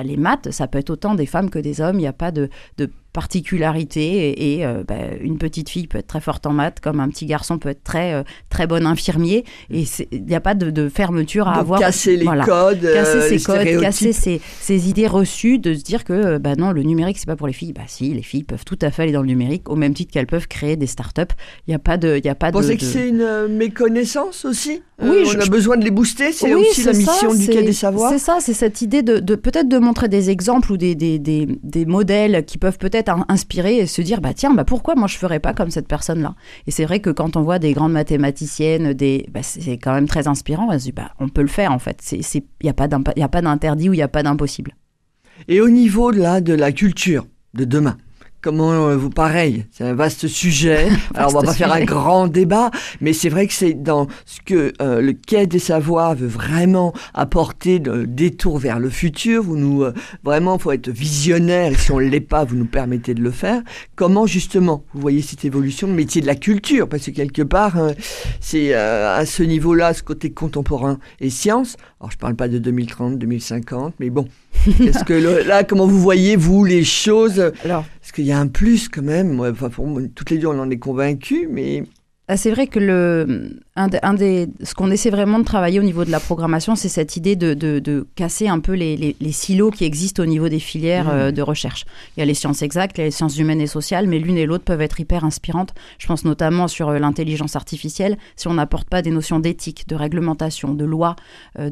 les 0.02 0.16
maths, 0.16 0.50
ça 0.50 0.66
peut 0.66 0.78
être 0.78 0.90
autant 0.90 1.14
des 1.14 1.26
femmes 1.26 1.50
que 1.50 1.58
des 1.58 1.80
hommes. 1.80 1.96
Il 1.96 2.02
n'y 2.02 2.06
a 2.06 2.12
pas 2.12 2.30
de 2.30 2.48
particularité 3.12 4.00
et, 4.30 4.54
et 4.58 4.66
euh, 4.66 4.82
bah, 4.86 4.94
une 5.20 5.38
petite 5.38 5.68
fille 5.68 5.86
peut 5.86 5.98
être 5.98 6.06
très 6.06 6.20
forte 6.20 6.46
en 6.46 6.52
maths 6.52 6.80
comme 6.80 7.00
un 7.00 7.08
petit 7.08 7.26
garçon 7.26 7.58
peut 7.58 7.68
être 7.70 7.82
très 7.84 8.12
euh, 8.14 8.22
très 8.50 8.66
bon 8.66 8.86
infirmier. 8.86 9.44
Et 9.70 9.84
il 10.12 10.24
n'y 10.24 10.34
a 10.34 10.40
pas 10.40 10.54
de, 10.54 10.70
de 10.70 10.88
fermeture 10.88 11.48
à 11.48 11.52
Donc 11.54 11.60
avoir. 11.62 11.80
casser 11.80 12.16
les 12.16 12.24
voilà. 12.24 12.44
codes 12.44 12.80
casser 12.82 13.16
euh, 13.18 13.28
les 13.28 13.40
codes 13.40 13.56
stéréotypes. 13.56 13.80
casser 13.80 14.40
ces 14.60 14.88
idées 14.88 15.06
reçues 15.06 15.58
de 15.58 15.74
se 15.74 15.82
dire 15.82 16.04
que 16.04 16.38
bah 16.38 16.54
non 16.56 16.72
le 16.72 16.82
numérique 16.82 17.18
c'est 17.18 17.26
pas 17.26 17.36
pour 17.36 17.46
les 17.46 17.52
filles. 17.52 17.72
Bah 17.72 17.82
si 17.86 18.12
les 18.12 18.22
filles 18.22 18.44
peuvent 18.44 18.64
tout 18.64 18.78
à 18.82 18.90
fait 18.90 19.02
aller 19.02 19.12
dans 19.12 19.22
le 19.22 19.28
numérique 19.28 19.68
au 19.68 19.76
même 19.76 19.94
titre 19.94 20.12
qu'elles 20.12 20.26
peuvent 20.26 20.48
créer 20.48 20.76
des 20.76 20.86
startups 20.86 21.22
il 21.66 21.70
n'y 21.70 21.74
a 21.74 21.78
pas 21.78 21.96
de 21.96 22.16
il 22.18 22.24
y 22.24 22.28
a 22.28 22.34
pas 22.34 22.50
de, 22.50 22.56
pensez 22.56 22.76
que 22.76 22.80
de- 22.82 22.86
c'est 22.86 23.08
une 23.08 23.20
euh, 23.20 23.48
méconnaissance 23.48 24.44
aussi? 24.44 24.82
Oui, 25.02 25.08
Euh, 25.08 25.24
je- 25.24 25.36
On 25.38 25.40
a 25.40 25.44
je- 25.46 25.50
besoin 25.50 25.76
de 25.78 25.84
les 25.84 25.90
booster, 25.90 26.30
c'est 26.32 26.52
Oui, 26.54 26.66
aussi 26.70 26.84
la 26.84 26.92
mission 26.92 27.30
ça, 27.30 27.36
du 27.36 27.46
Quai 27.48 27.62
des 27.62 27.72
Savoirs 27.72 28.12
C'est 28.12 28.18
ça, 28.18 28.36
c'est 28.40 28.52
cette 28.52 28.82
idée 28.82 29.02
de, 29.02 29.18
de 29.18 29.34
peut-être 29.34 29.68
de 29.68 29.78
montrer 29.78 30.08
des 30.08 30.28
exemples 30.28 30.72
ou 30.72 30.76
des, 30.76 30.94
des, 30.94 31.18
des, 31.18 31.46
des 31.62 31.86
modèles 31.86 32.44
qui 32.44 32.58
peuvent 32.58 32.76
peut-être 32.76 32.99
in- 33.08 33.24
inspirer 33.28 33.78
et 33.78 33.86
se 33.86 34.02
dire 34.02 34.20
bah 34.20 34.34
tiens 34.34 34.52
bah 34.54 34.64
pourquoi 34.64 34.94
moi 34.94 35.08
je 35.08 35.16
ferais 35.16 35.40
pas 35.40 35.54
comme 35.54 35.70
cette 35.70 35.88
personne 35.88 36.20
là 36.22 36.34
et 36.66 36.70
c'est 36.70 36.84
vrai 36.84 37.00
que 37.00 37.10
quand 37.10 37.36
on 37.36 37.42
voit 37.42 37.58
des 37.58 37.72
grandes 37.72 37.92
mathématiciennes 37.92 38.92
des 38.92 39.28
bah, 39.32 39.40
c'est 39.42 39.78
quand 39.78 39.94
même 39.94 40.06
très 40.08 40.28
inspirant. 40.28 40.68
On 40.70 40.90
bah 40.92 41.10
on 41.18 41.28
peut 41.28 41.42
le 41.42 41.48
faire 41.48 41.72
en 41.72 41.78
fait. 41.78 41.98
C'est 42.00 42.20
il 42.60 42.66
y 42.66 42.68
a 42.68 42.74
pas 42.74 42.88
d'interdit 43.42 43.88
ou 43.88 43.94
il 43.94 43.98
y 43.98 44.02
a 44.02 44.08
pas 44.08 44.22
d'impossible. 44.22 44.74
Et 45.48 45.60
au 45.60 45.70
niveau 45.70 46.10
là 46.10 46.40
de 46.40 46.52
la 46.52 46.72
culture 46.72 47.26
de 47.54 47.64
demain, 47.64 47.96
comment 48.40 48.72
euh, 48.72 48.96
vous 48.96 49.10
pareil, 49.10 49.66
c'est 49.70 49.84
un 49.84 49.94
vaste 49.94 50.26
sujet. 50.26 50.88
Alors 51.14 51.34
on 51.34 51.40
va 51.40 51.46
pas 51.46 51.54
faire 51.54 51.72
un 51.72 51.84
grand 51.84 52.28
débat, 52.28 52.70
mais 53.00 53.12
c'est 53.12 53.28
vrai 53.28 53.46
que 53.46 53.52
c'est 53.52 53.74
dans 53.74 54.06
ce 54.24 54.40
que 54.40 54.72
euh, 54.80 55.00
le 55.00 55.12
Quai 55.12 55.46
des 55.46 55.58
Savoirs 55.58 56.14
veut 56.14 56.26
vraiment 56.26 56.92
apporter 57.14 57.78
de 57.78 58.04
détour 58.04 58.58
vers 58.58 58.78
le 58.78 58.90
futur. 58.90 59.42
Vous 59.42 59.56
nous 59.56 59.82
euh, 59.82 59.92
vraiment 60.24 60.58
faut 60.58 60.72
être 60.72 60.88
visionnaire 60.88 61.72
et 61.72 61.76
si 61.76 61.92
on 61.92 61.98
l'est 61.98 62.20
pas, 62.20 62.44
vous 62.44 62.56
nous 62.56 62.66
permettez 62.66 63.14
de 63.14 63.22
le 63.22 63.30
faire. 63.30 63.62
Comment 63.96 64.26
justement 64.26 64.84
vous 64.94 65.00
voyez 65.00 65.22
cette 65.22 65.44
évolution 65.44 65.88
de 65.88 65.92
métier 65.92 66.20
de 66.20 66.26
la 66.26 66.34
culture? 66.36 66.88
Parce 66.88 67.06
que 67.06 67.10
quelque 67.10 67.42
part 67.42 67.76
hein, 67.76 67.92
c'est 68.40 68.74
euh, 68.74 69.14
à 69.16 69.26
ce 69.26 69.42
niveau-là, 69.42 69.94
ce 69.94 70.02
côté 70.02 70.30
contemporain 70.30 70.98
et 71.20 71.30
science. 71.30 71.76
Alors 72.00 72.10
je 72.10 72.18
parle 72.18 72.34
pas 72.34 72.48
de 72.48 72.58
2030, 72.58 73.18
2050, 73.18 73.94
mais 74.00 74.10
bon. 74.10 74.26
Est-ce 74.80 75.04
que 75.04 75.14
le- 75.14 75.42
là, 75.46 75.64
comment 75.64 75.86
vous 75.86 76.00
voyez, 76.00 76.36
vous, 76.36 76.64
les 76.64 76.84
choses? 76.84 77.40
Alors 77.64 77.84
Parce 78.00 78.12
qu'il 78.12 78.24
y 78.26 78.32
a 78.32 78.38
un 78.38 78.46
plus 78.48 78.88
quand 78.88 79.02
même. 79.02 79.40
Enfin, 79.40 79.70
pour 79.70 79.88
toutes 80.14 80.30
les 80.30 80.38
deux, 80.38 80.48
on 80.48 80.58
en 80.60 80.70
est 80.70 80.78
convaincus, 80.78 81.48
mais 81.50 81.84
Ah, 82.32 82.36
C'est 82.36 82.52
vrai 82.52 82.68
que 82.68 82.78
le, 82.78 83.58
un, 83.74 83.88
des- 83.88 83.98
un 84.02 84.14
des, 84.14 84.46
ce 84.62 84.74
qu'on 84.74 84.90
essaie 84.92 85.10
vraiment 85.10 85.40
de 85.40 85.44
travailler 85.44 85.80
au 85.80 85.82
niveau 85.82 86.04
de 86.04 86.10
la 86.12 86.20
programmation, 86.20 86.76
c'est 86.76 86.88
cette 86.88 87.16
idée 87.16 87.34
de, 87.34 87.54
de, 87.54 87.80
de 87.80 88.06
casser 88.14 88.46
un 88.46 88.60
peu 88.60 88.72
les, 88.74 88.96
les, 88.96 89.16
les 89.20 89.32
silos 89.32 89.72
qui 89.72 89.84
existent 89.84 90.22
au 90.22 90.26
niveau 90.26 90.48
des 90.48 90.60
filières 90.60 91.06
Mmh. 91.06 91.10
euh, 91.10 91.30
de 91.32 91.42
recherche. 91.42 91.86
Il 92.16 92.20
y 92.20 92.22
a 92.22 92.26
les 92.26 92.34
sciences 92.34 92.62
exactes, 92.62 92.98
il 92.98 93.00
y 93.00 93.02
a 93.02 93.06
les 93.06 93.10
sciences 93.10 93.36
humaines 93.38 93.60
et 93.60 93.66
sociales, 93.66 94.06
mais 94.06 94.18
l'une 94.20 94.36
et 94.36 94.46
l'autre 94.46 94.62
peuvent 94.64 94.80
être 94.80 95.00
hyper 95.00 95.24
inspirantes. 95.24 95.74
Je 95.98 96.06
pense 96.06 96.24
notamment 96.24 96.68
sur 96.68 96.88
euh, 96.90 96.98
l'intelligence 97.00 97.56
artificielle. 97.56 98.16
Si 98.36 98.46
on 98.46 98.54
n'apporte 98.54 98.88
pas 98.88 99.02
des 99.02 99.10
notions 99.10 99.40
d'éthique, 99.40 99.88
de 99.88 99.96
réglementation, 99.96 100.72
de 100.74 100.84
loi, 100.84 101.16
euh, 101.58 101.68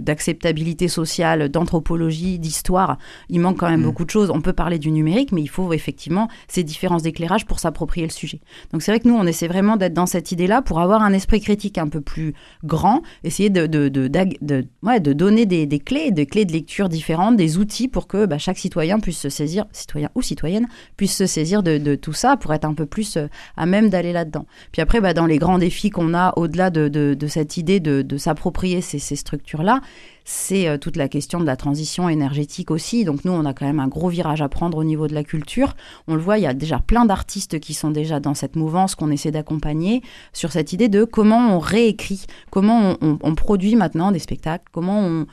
d'acceptabilité 0.00 0.88
sociale, 0.88 1.48
d'anthropologie, 1.48 2.38
d'histoire, 2.38 2.98
il 3.28 3.40
manque 3.40 3.56
quand 3.58 3.70
même 3.70 3.80
Mmh. 3.80 3.84
beaucoup 3.84 4.04
de 4.04 4.10
choses. 4.10 4.30
On 4.30 4.40
peut 4.40 4.52
parler 4.52 4.78
du 4.78 4.90
numérique, 4.90 5.32
mais 5.32 5.40
il 5.42 5.48
faut 5.48 5.72
effectivement 5.72 6.28
ces 6.48 6.62
différences 6.64 7.02
d'éclairage 7.02 7.46
pour 7.46 7.58
s'approprier 7.60 8.06
le 8.06 8.12
sujet. 8.12 8.40
Donc 8.72 8.82
c'est 8.82 8.90
vrai 8.92 9.00
que 9.00 9.08
nous, 9.08 9.14
on 9.14 9.26
essaie 9.26 9.45
vraiment 9.48 9.76
d'être 9.76 9.94
dans 9.94 10.06
cette 10.06 10.32
idée-là 10.32 10.62
pour 10.62 10.80
avoir 10.80 11.02
un 11.02 11.12
esprit 11.12 11.40
critique 11.40 11.78
un 11.78 11.88
peu 11.88 12.00
plus 12.00 12.34
grand, 12.64 13.02
essayer 13.24 13.50
de, 13.50 13.66
de, 13.66 13.88
de, 13.88 14.08
de- 14.08 14.66
ouais, 14.82 15.00
donner 15.00 15.46
des, 15.46 15.66
des 15.66 15.78
clés, 15.78 16.10
des 16.10 16.26
clés 16.26 16.44
de 16.44 16.52
lecture 16.52 16.88
différentes, 16.88 17.36
des 17.36 17.58
outils 17.58 17.88
pour 17.88 18.06
que 18.06 18.26
bah, 18.26 18.38
chaque 18.38 18.58
citoyen 18.58 18.98
puisse 18.98 19.18
se 19.18 19.28
saisir, 19.28 19.64
citoyen 19.72 20.10
ou 20.14 20.22
citoyenne, 20.22 20.66
puisse 20.96 21.16
se 21.16 21.26
saisir 21.26 21.62
de, 21.62 21.94
tout 21.94 22.12
ça 22.12 22.36
pour 22.36 22.52
être 22.52 22.64
un 22.64 22.74
peu 22.74 22.86
plus 22.86 23.16
euh, 23.16 23.28
à 23.56 23.66
même 23.66 23.88
d'aller 23.88 24.12
là-dedans. 24.12 24.46
Puis 24.72 24.82
après, 24.82 25.00
bah, 25.00 25.14
dans 25.14 25.26
les 25.26 25.38
grands 25.38 25.58
défis 25.58 25.90
qu'on 25.90 26.14
a 26.14 26.32
au-delà 26.36 26.70
de, 26.70 27.16
cette 27.28 27.56
idée 27.56 27.80
de, 27.80 28.02
de 28.02 28.16
s'approprier 28.16 28.80
ces, 28.80 28.98
ces 28.98 29.16
structures-là, 29.16 29.80
c'est 30.28 30.66
euh, 30.68 30.76
toute 30.76 30.96
la 30.96 31.08
question 31.08 31.38
de 31.38 31.46
la 31.46 31.56
transition 31.56 32.08
énergétique 32.08 32.72
aussi. 32.72 33.04
Donc 33.04 33.24
nous, 33.24 33.30
on 33.30 33.44
a 33.44 33.54
quand 33.54 33.64
même 33.64 33.78
un 33.78 33.86
gros 33.86 34.08
virage 34.08 34.42
à 34.42 34.48
prendre 34.48 34.76
au 34.76 34.82
niveau 34.84 35.06
de 35.06 35.14
la 35.14 35.22
culture. 35.22 35.76
On 36.08 36.16
le 36.16 36.20
voit, 36.20 36.36
il 36.36 36.42
y 36.42 36.46
a 36.48 36.52
déjà 36.52 36.80
plein 36.80 37.04
d'artistes 37.04 37.60
qui 37.60 37.74
sont 37.74 37.90
déjà 37.92 38.18
dans 38.18 38.34
cette 38.34 38.56
mouvance 38.56 38.96
qu'on 38.96 39.12
essaie 39.12 39.30
d'accompagner 39.30 40.02
sur 40.32 40.50
cette 40.50 40.72
idée 40.72 40.88
de 40.88 41.04
comment 41.04 41.54
on 41.54 41.60
réécrit, 41.60 42.26
comment 42.50 42.96
on, 43.00 43.08
on- 43.08 43.18
on 43.22 43.34
produit 43.36 43.76
maintenant 43.76 44.10
des 44.10 44.18
spectacles, 44.18 44.64
comment 44.72 44.98
on, 45.00 45.26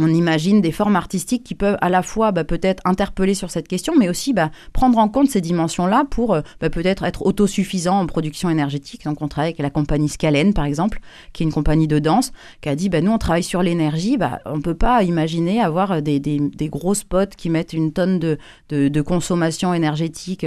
on 0.00 0.08
imagine 0.08 0.60
des 0.60 0.72
formes 0.72 0.96
artistiques 0.96 1.44
qui 1.44 1.54
peuvent 1.54 1.76
à 1.80 1.88
la 1.88 2.02
fois 2.02 2.32
bah, 2.32 2.44
peut-être 2.44 2.82
interpeller 2.84 3.34
sur 3.34 3.50
cette 3.50 3.68
question, 3.68 3.94
mais 3.96 4.08
aussi 4.08 4.32
bah, 4.32 4.50
prendre 4.72 4.98
en 4.98 5.08
compte 5.08 5.28
ces 5.28 5.40
dimensions-là 5.40 6.04
pour 6.08 6.34
euh, 6.34 6.40
bah, 6.60 6.70
peut-être 6.70 7.04
être 7.04 7.24
autosuffisant 7.26 8.00
en 8.00 8.06
production 8.06 8.50
énergétique. 8.50 9.04
Donc 9.04 9.22
on 9.22 9.28
travaille 9.28 9.50
avec 9.50 9.58
la 9.58 9.70
compagnie 9.70 10.08
Scalen, 10.08 10.54
par 10.54 10.64
exemple, 10.64 11.00
qui 11.32 11.42
est 11.42 11.46
une 11.46 11.52
compagnie 11.52 11.88
de 11.88 11.98
danse, 11.98 12.32
qui 12.60 12.68
a 12.68 12.74
dit, 12.74 12.90
nous 12.90 13.12
on 13.12 13.18
travaille 13.18 13.42
sur 13.42 13.62
l'énergie, 13.62 14.18
on 14.46 14.56
ne 14.56 14.62
peut 14.62 14.74
pas 14.74 15.02
imaginer 15.02 15.60
avoir 15.60 16.02
des, 16.02 16.18
des, 16.20 16.68
gros 16.68 16.94
spots 16.94 17.34
qui 17.36 17.50
mettent 17.50 17.72
une 17.72 17.92
tonne 17.92 18.18
de, 18.18 19.00
consommation 19.00 19.74
énergétique. 19.74 20.46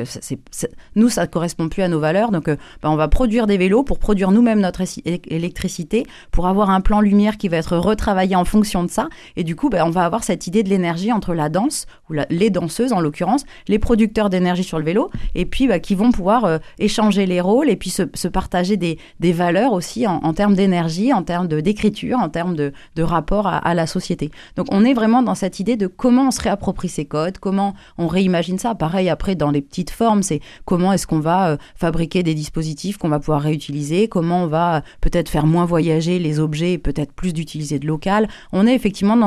Nous, 0.96 1.10
ça 1.10 1.22
ne 1.22 1.28
correspond 1.28 1.70
plus 1.70 1.84
à 1.84 1.88
nos 1.88 2.00
valeurs, 2.00 2.32
donc 2.32 2.48
euh, 2.48 2.56
on 2.84 2.96
va 2.96 3.08
produire 3.08 3.48
des 3.48 3.58
vélos 3.58 3.84
pour 3.84 4.00
produire 4.00 4.32
nous-mêmes 4.32 4.60
notre 4.60 4.82
électricité, 5.06 6.06
pour 6.32 6.48
avoir 6.48 6.70
un 6.70 6.82
plan 6.82 7.02
lumière 7.02 7.38
qui 7.38 7.48
va 7.48 7.58
être 7.58 7.78
retravaillé 7.78 8.36
en 8.36 8.46
fonction 8.46 8.84
de 8.84 8.89
ça. 8.89 9.10
Du 9.43 9.56
coup, 9.56 9.69
bah, 9.69 9.84
on 9.86 9.89
va 9.89 10.06
avoir 10.06 10.23
cette 10.23 10.47
idée 10.47 10.63
de 10.63 10.69
l'énergie 10.69 11.12
entre 11.12 11.34
la 11.34 11.49
danse, 11.49 11.86
ou 12.10 12.15
les 12.29 12.49
danseuses 12.49 12.93
en 12.93 12.99
l'occurrence, 12.99 13.43
les 13.67 13.79
producteurs 13.79 14.29
d'énergie 14.29 14.63
sur 14.63 14.79
le 14.79 14.86
vélo, 14.86 15.10
et 15.36 15.45
puis 15.45 15.67
bah, 15.67 15.79
qui 15.79 15.95
vont 15.95 16.12
pouvoir 16.12 16.45
euh, 16.45 16.58
échanger 16.79 17.25
les 17.25 17.41
rôles 17.41 17.69
et 17.69 17.75
puis 17.75 17.89
se, 17.89 18.27
partager 18.27 18.77
des, 18.77 18.97
valeurs 19.34 19.73
aussi 19.73 20.08
en, 20.08 20.34
termes 20.34 20.56
d'énergie, 20.56 21.13
en 21.13 21.23
termes 21.23 21.47
d'écriture, 21.47 22.19
en 22.19 22.29
termes 22.29 22.56
de, 22.56 22.71
rapport 22.97 23.47
à, 23.47 23.58
à 23.58 23.73
la 23.73 23.88
société. 23.88 24.32
Donc 24.56 24.67
on 24.71 24.86
est 24.86 24.93
vraiment 24.93 25.23
dans 25.23 25.36
cette 25.36 25.60
idée 25.60 25.75
de 25.75 25.88
comment 25.88 26.27
on 26.27 26.32
se 26.32 26.41
réapproprie 26.41 26.89
ces 26.89 27.06
codes, 27.06 27.38
comment 27.38 27.73
on 27.97 28.08
réimagine 28.08 28.58
ça. 28.58 28.75
Pareil 28.75 29.10
après 29.10 29.36
dans 29.36 29.51
les 29.51 29.62
petites 29.62 29.91
formes, 29.91 30.23
c'est 30.23 30.39
comment 30.65 30.93
est-ce 30.93 31.08
qu'on 31.08 31.19
va 31.19 31.49
euh, 31.49 31.58
fabriquer 31.75 32.23
des 32.23 32.34
dispositifs 32.34 32.97
qu'on 32.97 33.10
va 33.10 33.19
pouvoir 33.19 33.41
réutiliser, 33.41 34.08
comment 34.08 34.43
on 34.43 34.47
va 34.47 34.77
euh, 34.77 34.82
peut-être 35.01 35.29
faire 35.29 35.45
moins 35.45 35.65
voyager 35.65 36.19
les 36.19 36.39
objets 36.39 36.73
et 36.73 36.77
peut-être 36.77 37.13
plus 37.13 37.34
d'utiliser 37.34 37.79
de 37.79 37.88
local. 37.88 38.27
On 38.51 38.67
est 38.67 38.75
effectivement 38.75 39.17
dans 39.17 39.23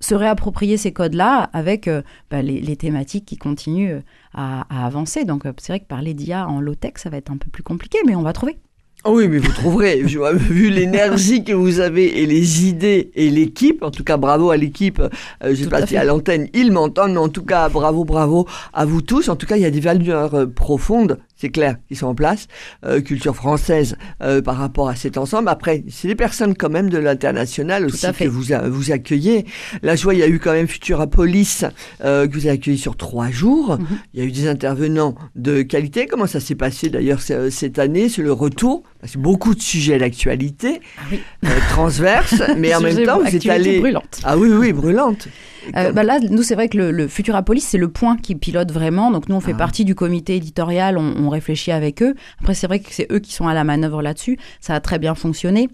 se 0.00 0.14
réapproprier 0.14 0.76
ces 0.76 0.92
codes-là 0.92 1.48
avec 1.52 1.88
euh, 1.88 2.02
bah, 2.30 2.42
les, 2.42 2.60
les 2.60 2.76
thématiques 2.76 3.24
qui 3.24 3.36
continuent 3.36 3.94
euh, 3.94 4.00
à, 4.34 4.66
à 4.70 4.86
avancer. 4.86 5.24
Donc 5.24 5.46
euh, 5.46 5.52
c'est 5.58 5.72
vrai 5.72 5.80
que 5.80 5.86
parler 5.86 6.14
d'IA 6.14 6.46
en 6.48 6.60
low-tech, 6.60 6.94
ça 6.96 7.10
va 7.10 7.16
être 7.16 7.30
un 7.30 7.36
peu 7.36 7.50
plus 7.50 7.62
compliqué, 7.62 7.98
mais 8.06 8.14
on 8.14 8.22
va 8.22 8.32
trouver. 8.32 8.58
Ah 9.04 9.10
oui, 9.12 9.28
mais 9.28 9.38
vous 9.38 9.52
trouverez, 9.52 10.02
vu 10.02 10.68
l'énergie 10.68 11.44
que 11.44 11.52
vous 11.52 11.78
avez 11.78 12.22
et 12.22 12.26
les 12.26 12.66
idées 12.66 13.12
et 13.14 13.30
l'équipe, 13.30 13.84
en 13.84 13.92
tout 13.92 14.02
cas 14.02 14.16
bravo 14.16 14.50
à 14.50 14.56
l'équipe, 14.56 14.98
euh, 15.00 15.08
je 15.50 15.54
sais 15.54 15.64
Tout 15.64 15.70
pas 15.70 15.82
à 15.82 15.86
si 15.86 15.96
à 15.96 16.02
l'antenne 16.02 16.48
ils 16.54 16.72
m'entendent, 16.72 17.12
mais 17.12 17.18
en 17.18 17.28
tout 17.28 17.44
cas 17.44 17.68
bravo, 17.68 18.04
bravo 18.04 18.46
à 18.72 18.84
vous 18.84 19.02
tous. 19.02 19.28
En 19.28 19.36
tout 19.36 19.46
cas, 19.46 19.56
il 19.56 19.62
y 19.62 19.66
a 19.66 19.70
des 19.70 19.80
valeurs 19.80 20.50
profondes, 20.52 21.18
c'est 21.36 21.50
clair, 21.50 21.76
qui 21.88 21.94
sont 21.96 22.06
en 22.06 22.14
place, 22.14 22.46
euh, 22.84 23.00
culture 23.00 23.36
française 23.36 23.96
euh, 24.22 24.40
par 24.42 24.56
rapport 24.56 24.88
à 24.88 24.96
cet 24.96 25.18
ensemble. 25.18 25.48
Après, 25.48 25.84
c'est 25.90 26.08
des 26.08 26.14
personnes 26.14 26.54
quand 26.56 26.70
même 26.70 26.88
de 26.90 26.98
l'international 26.98 27.84
aussi 27.86 28.06
que 28.18 28.24
vous, 28.28 28.52
a- 28.52 28.68
vous 28.68 28.90
accueillez. 28.92 29.44
Là, 29.82 29.96
je 29.96 30.02
vois, 30.02 30.14
il 30.14 30.20
y 30.20 30.22
a 30.22 30.28
eu 30.28 30.38
quand 30.38 30.52
même 30.52 30.66
Futurapolis 30.68 31.64
euh, 32.04 32.26
que 32.26 32.32
vous 32.32 32.46
avez 32.46 32.54
accueilli 32.56 32.78
sur 32.78 32.96
trois 32.96 33.30
jours. 33.30 33.78
Mhm. 33.78 33.86
Il 34.14 34.20
y 34.20 34.22
a 34.22 34.26
eu 34.26 34.32
des 34.32 34.48
intervenants 34.48 35.14
de 35.34 35.62
qualité. 35.62 36.06
Comment 36.06 36.26
ça 36.26 36.40
s'est 36.40 36.54
passé 36.54 36.88
d'ailleurs 36.88 37.20
ce- 37.20 37.50
cette 37.50 37.78
année 37.78 38.08
C'est 38.08 38.22
le 38.22 38.32
retour? 38.32 38.82
Que 39.02 39.18
beaucoup 39.18 39.54
de 39.54 39.60
sujets 39.62 39.98
d'actualité 39.98 40.80
Ah 40.98 41.02
oui. 41.12 41.20
euh, 41.44 41.48
transverses, 41.70 42.42
mais 42.56 42.74
en 42.74 42.80
même 42.80 43.04
temps, 43.04 43.20
vous 43.20 43.36
êtes 43.36 43.46
allé. 43.48 43.78
brûlante. 43.78 44.20
Ah 44.24 44.36
oui, 44.36 44.48
oui, 44.50 44.72
brûlante. 44.72 45.28
Euh, 45.74 45.92
bah 45.92 46.02
là, 46.02 46.18
nous, 46.20 46.42
c'est 46.42 46.54
vrai 46.54 46.68
que 46.68 46.76
le, 46.78 46.90
le 46.92 47.08
Futurapolis, 47.08 47.60
c'est 47.62 47.78
le 47.78 47.88
point 47.88 48.16
qui 48.16 48.34
pilote 48.34 48.70
vraiment. 48.70 49.10
Donc, 49.10 49.28
nous, 49.28 49.36
on 49.36 49.40
fait 49.40 49.52
Ah. 49.54 49.58
partie 49.58 49.84
du 49.84 49.94
comité 49.94 50.36
éditorial, 50.36 50.98
on, 50.98 51.14
on 51.16 51.28
réfléchit 51.28 51.72
avec 51.72 52.02
eux. 52.02 52.14
Après, 52.40 52.54
c'est 52.54 52.66
vrai 52.66 52.80
que 52.80 52.88
c'est 52.90 53.06
eux 53.10 53.18
qui 53.18 53.32
sont 53.32 53.48
à 53.48 53.54
la 53.54 53.64
manœuvre 53.64 54.02
là-dessus. 54.02 54.38
Ça 54.60 54.74
a 54.74 54.80
très 54.80 54.98
bien 54.98 55.14
fonctionné. 55.14 55.68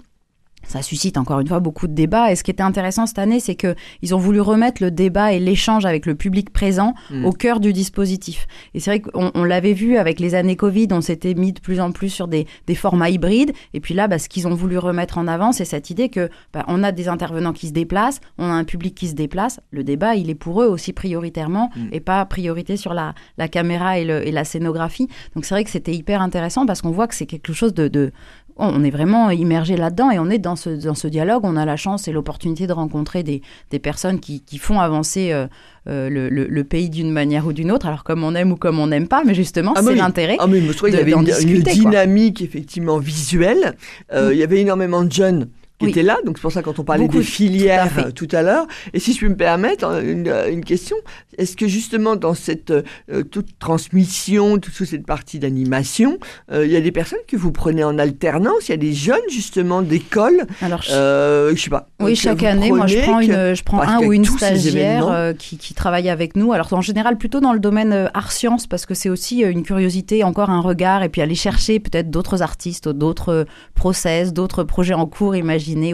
Ça 0.66 0.80
suscite 0.82 1.16
encore 1.18 1.40
une 1.40 1.48
fois 1.48 1.60
beaucoup 1.60 1.86
de 1.88 1.92
débats. 1.94 2.30
Et 2.32 2.36
ce 2.36 2.42
qui 2.44 2.50
était 2.50 2.62
intéressant 2.62 3.06
cette 3.06 3.18
année, 3.18 3.40
c'est 3.40 3.54
que 3.54 3.74
ils 4.00 4.14
ont 4.14 4.18
voulu 4.18 4.40
remettre 4.40 4.82
le 4.82 4.90
débat 4.90 5.32
et 5.32 5.38
l'échange 5.40 5.84
avec 5.84 6.06
le 6.06 6.14
public 6.14 6.50
présent 6.52 6.94
Mm. 7.10 7.24
au 7.26 7.32
cœur 7.32 7.60
du 7.60 7.72
dispositif. 7.72 8.46
Et 8.74 8.80
c'est 8.80 8.90
vrai 8.90 9.00
qu'on 9.00 9.30
on 9.34 9.44
l'avait 9.44 9.72
vu 9.72 9.96
avec 9.96 10.20
les 10.20 10.34
années 10.34 10.56
Covid, 10.56 10.88
on 10.92 11.00
s'était 11.00 11.34
mis 11.34 11.52
de 11.52 11.60
plus 11.60 11.80
en 11.80 11.92
plus 11.92 12.08
sur 12.10 12.28
des, 12.28 12.46
des 12.66 12.74
formats 12.74 13.10
hybrides. 13.10 13.52
Et 13.74 13.80
puis 13.80 13.92
là, 13.94 14.08
bah, 14.08 14.18
ce 14.18 14.28
qu'ils 14.28 14.46
ont 14.48 14.54
voulu 14.54 14.78
remettre 14.78 15.18
en 15.18 15.26
avant, 15.26 15.52
c'est 15.52 15.64
cette 15.64 15.90
idée 15.90 16.08
que 16.08 16.30
bah, 16.52 16.64
on 16.68 16.82
a 16.82 16.92
des 16.92 17.08
intervenants 17.08 17.52
qui 17.52 17.68
se 17.68 17.72
déplacent, 17.72 18.20
on 18.38 18.44
a 18.44 18.52
un 18.52 18.64
public 18.64 18.94
qui 18.94 19.08
se 19.08 19.14
déplace. 19.14 19.60
Le 19.72 19.84
débat, 19.84 20.14
il 20.14 20.30
est 20.30 20.34
pour 20.34 20.62
eux 20.62 20.66
aussi 20.66 20.92
prioritairement 20.92 21.70
Mm. 21.76 21.88
et 21.92 22.00
pas 22.00 22.24
priorité 22.24 22.76
sur 22.76 22.94
la, 22.94 23.14
la 23.38 23.48
caméra 23.48 23.98
et, 23.98 24.04
le- 24.04 24.26
et 24.26 24.30
la 24.32 24.44
scénographie. 24.44 25.08
Donc 25.34 25.44
c'est 25.44 25.54
vrai 25.54 25.64
que 25.64 25.70
c'était 25.70 25.94
hyper 25.94 26.22
intéressant 26.22 26.66
parce 26.66 26.82
qu'on 26.82 26.90
voit 26.90 27.06
que 27.08 27.14
c'est 27.14 27.26
quelque 27.26 27.52
chose 27.52 27.74
de, 27.74 27.88
de 27.88 28.12
on 28.56 28.84
est 28.84 28.90
vraiment 28.90 29.30
immergé 29.30 29.76
là-dedans 29.76 30.10
et 30.10 30.18
on 30.18 30.28
est 30.30 30.38
dans 30.38 30.56
ce, 30.56 30.70
dans 30.70 30.94
ce 30.94 31.08
dialogue. 31.08 31.42
On 31.44 31.56
a 31.56 31.64
la 31.64 31.76
chance 31.76 32.08
et 32.08 32.12
l'opportunité 32.12 32.66
de 32.66 32.72
rencontrer 32.72 33.22
des, 33.22 33.42
des 33.70 33.78
personnes 33.78 34.20
qui, 34.20 34.40
qui 34.42 34.58
font 34.58 34.80
avancer 34.80 35.32
euh, 35.32 35.46
euh, 35.88 36.08
le, 36.08 36.28
le- 36.28 36.46
le 36.46 36.64
pays 36.64 36.90
d'une 36.90 37.10
manière 37.10 37.46
ou 37.46 37.52
d'une 37.52 37.72
autre, 37.72 37.86
alors 37.86 38.04
comme 38.04 38.22
on 38.24 38.34
aime 38.34 38.52
ou 38.52 38.56
comme 38.56 38.78
on 38.78 38.86
n'aime 38.88 39.08
pas, 39.08 39.22
mais 39.24 39.34
justement, 39.34 39.72
Ah, 39.76 39.80
c'est 39.82 39.90
oui. 39.90 39.96
l'intérêt. 39.96 40.36
Ah, 40.38 40.46
mais 40.46 40.60
je 40.60 40.72
trouvais 40.72 40.90
qu'il 40.92 40.98
y 41.00 41.02
avait 41.02 41.12
une, 41.12 41.18
une 41.20 41.24
discuter, 41.24 41.62
quoi. 41.62 41.90
dynamique 41.90 42.42
effectivement 42.42 42.98
visuelle. 42.98 43.74
Euh, 44.12 44.28
Mm. 44.28 44.32
Il 44.32 44.38
y 44.38 44.42
avait 44.42 44.60
énormément 44.60 45.02
de 45.04 45.10
jeunes 45.12 45.48
qui 45.78 45.86
Oui. 45.86 45.90
étaient 45.90 46.02
là, 46.02 46.18
donc 46.24 46.38
c'est 46.38 46.42
pour 46.42 46.52
ça 46.52 46.62
quand 46.62 46.78
on 46.78 46.84
parlait 46.84 47.06
Beaucoup, 47.06 47.18
des 47.18 47.24
filières 47.24 47.84
tout 47.92 47.98
à 47.98 48.02
fait. 48.02 48.08
euh, 48.08 48.10
tout 48.12 48.28
à, 48.32 48.42
l'heure. 48.42 48.66
Et 48.92 49.00
si 49.00 49.12
je 49.14 49.20
peux 49.20 49.28
me 49.28 49.36
permettre 49.36 49.84
euh, 49.86 50.02
une, 50.12 50.28
euh, 50.28 50.50
une 50.50 50.64
question, 50.64 50.96
est-ce 51.38 51.56
que 51.56 51.66
justement 51.66 52.14
dans 52.14 52.34
cette 52.34 52.70
euh, 52.70 52.82
toute 53.30 53.58
transmission, 53.58 54.58
toute 54.58 54.74
cette 54.74 55.06
partie 55.06 55.38
d'animation, 55.38 56.18
euh, 56.52 56.64
il 56.66 56.70
y 56.72 56.76
a 56.76 56.80
des 56.80 56.92
personnes 56.92 57.18
que 57.26 57.36
vous 57.36 57.52
prenez 57.52 57.82
en 57.84 57.98
alternance, 57.98 58.68
il 58.68 58.70
y 58.70 58.74
a 58.74 58.76
des 58.76 58.92
jeunes 58.92 59.18
justement 59.28 59.82
d'école, 59.82 60.46
Alors, 60.60 60.82
euh, 60.90 61.52
je 61.56 61.60
sais 61.62 61.70
pas. 61.70 61.88
Oui, 62.00 62.12
que 62.14 62.18
chaque 62.18 62.42
année, 62.42 62.70
moi, 62.70 62.86
je 62.86 62.98
prends, 63.00 63.20
une, 63.20 63.54
je 63.54 63.62
prends 63.62 63.80
un 63.80 63.98
ou 64.00 64.12
une 64.12 64.24
stagiaire 64.24 65.08
euh, 65.08 65.32
qui, 65.32 65.56
qui 65.58 65.74
travaille 65.74 66.08
avec 66.08 66.36
nous. 66.36 66.52
Alors, 66.52 66.72
en 66.72 66.80
général, 66.80 67.16
plutôt 67.18 67.40
dans 67.40 67.52
le 67.52 67.60
domaine 67.60 67.92
euh, 67.92 68.08
art-sciences, 68.14 68.66
parce 68.66 68.86
que 68.86 68.94
c'est 68.94 69.08
aussi 69.08 69.44
euh, 69.44 69.50
une 69.50 69.62
curiosité, 69.62 70.22
encore 70.24 70.50
un 70.50 70.60
regard, 70.60 71.02
et 71.02 71.08
puis 71.08 71.22
aller 71.22 71.34
chercher 71.34 71.80
peut-être 71.80 72.10
d'autres 72.10 72.42
artistes, 72.42 72.88
d'autres 72.88 73.28
euh, 73.30 73.44
process, 73.74 74.32
d'autres 74.32 74.62
projets 74.64 74.94
en 74.94 75.06
cours 75.06 75.34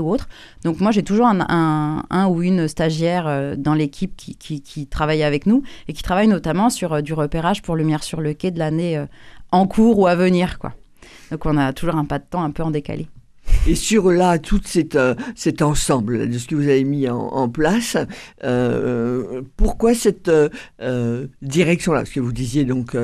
ou 0.00 0.10
autres. 0.10 0.28
Donc, 0.64 0.80
moi, 0.80 0.90
j'ai 0.90 1.02
toujours 1.02 1.26
un, 1.26 2.26
ou 2.28 2.42
une 2.42 2.68
stagiaire 2.68 3.26
euh, 3.26 3.56
dans 3.56 3.74
l'équipe 3.74 4.16
qui, 4.16 4.86
travaille 4.86 5.22
avec 5.22 5.46
nous 5.46 5.62
et 5.86 5.92
qui 5.92 6.02
travaille 6.02 6.28
notamment 6.28 6.70
sur 6.70 6.94
euh, 6.94 7.00
du 7.00 7.12
repérage 7.12 7.62
pour 7.62 7.76
Lumière 7.76 8.02
sur 8.02 8.20
le 8.20 8.34
quai 8.34 8.50
de 8.50 8.58
l'année 8.58 8.96
euh, 8.96 9.06
en 9.52 9.66
cours 9.66 9.98
ou 9.98 10.06
à 10.06 10.14
venir, 10.14 10.58
quoi. 10.58 10.72
Donc, 11.30 11.46
on 11.46 11.56
a 11.56 11.72
toujours 11.72 11.96
un 11.96 12.04
pas 12.04 12.18
de 12.18 12.24
temps 12.28 12.42
un 12.42 12.50
peu 12.50 12.62
en 12.62 12.70
décalé. 12.70 13.06
Et 13.66 13.74
sur 13.74 14.10
là, 14.10 14.38
tout 14.38 14.60
cet, 14.64 14.98
cet 15.34 15.62
ensemble 15.62 16.28
de 16.28 16.38
ce 16.38 16.46
que 16.46 16.54
vous 16.54 16.68
avez 16.68 16.84
mis 16.84 17.08
en, 17.08 17.48
place, 17.48 17.96
pourquoi 19.56 19.94
cette 19.94 20.30
direction-là? 21.42 22.00
Parce 22.00 22.10
que 22.10 22.20
vous 22.20 22.32
disiez 22.32 22.64
donc 22.64 22.96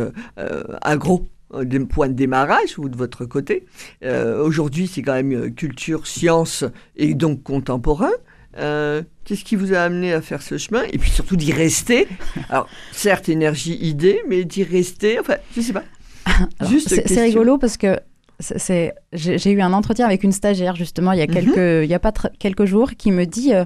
agro, 0.82 1.26
euh, 1.54 1.64
des 1.64 1.80
points 1.80 2.08
de 2.08 2.14
démarrage, 2.14 2.74
vous 2.76 2.88
de 2.88 2.96
votre 2.96 3.24
côté. 3.24 3.64
Euh, 4.04 4.42
Aujourd'hui, 4.42 4.86
c'est 4.86 5.02
quand 5.02 5.14
même 5.14 5.32
euh, 5.32 5.50
culture, 5.50 6.06
science 6.06 6.64
et 6.96 7.14
donc 7.14 7.42
contemporain. 7.42 8.10
Euh, 8.58 9.02
Qu'est-ce 9.24 9.44
qui 9.44 9.56
vous 9.56 9.72
a 9.74 9.78
amené 9.78 10.12
à 10.12 10.20
faire 10.20 10.42
ce 10.42 10.58
chemin? 10.58 10.82
Et 10.92 10.98
puis 10.98 11.10
surtout 11.10 11.36
d'y 11.36 11.52
rester. 11.52 12.06
Alors, 12.50 12.68
certes, 12.92 13.28
énergie, 13.28 13.76
idée, 13.80 14.20
mais 14.28 14.44
d'y 14.44 14.62
rester, 14.64 15.18
enfin, 15.18 15.36
je 15.56 15.60
sais 15.62 15.72
pas. 15.72 15.84
C'est- 16.86 17.20
rigolo 17.22 17.58
parce 17.58 17.76
que 17.76 17.98
j'ai 19.12 19.50
eu 19.50 19.60
un 19.60 19.72
entretien 19.72 20.06
avec 20.06 20.24
une 20.24 20.32
stagiaire 20.32 20.74
justement 20.76 21.12
il 21.12 21.18
y 21.18 21.22
a 21.22 21.26
Mhm. 21.26 21.32
quelques 21.32 21.84
il 21.84 21.90
y 21.90 21.94
a 21.94 21.98
pas 21.98 22.12
quelques 22.38 22.64
jours 22.64 22.90
qui 22.98 23.12
me 23.12 23.24
dit 23.24 23.54
euh, 23.54 23.64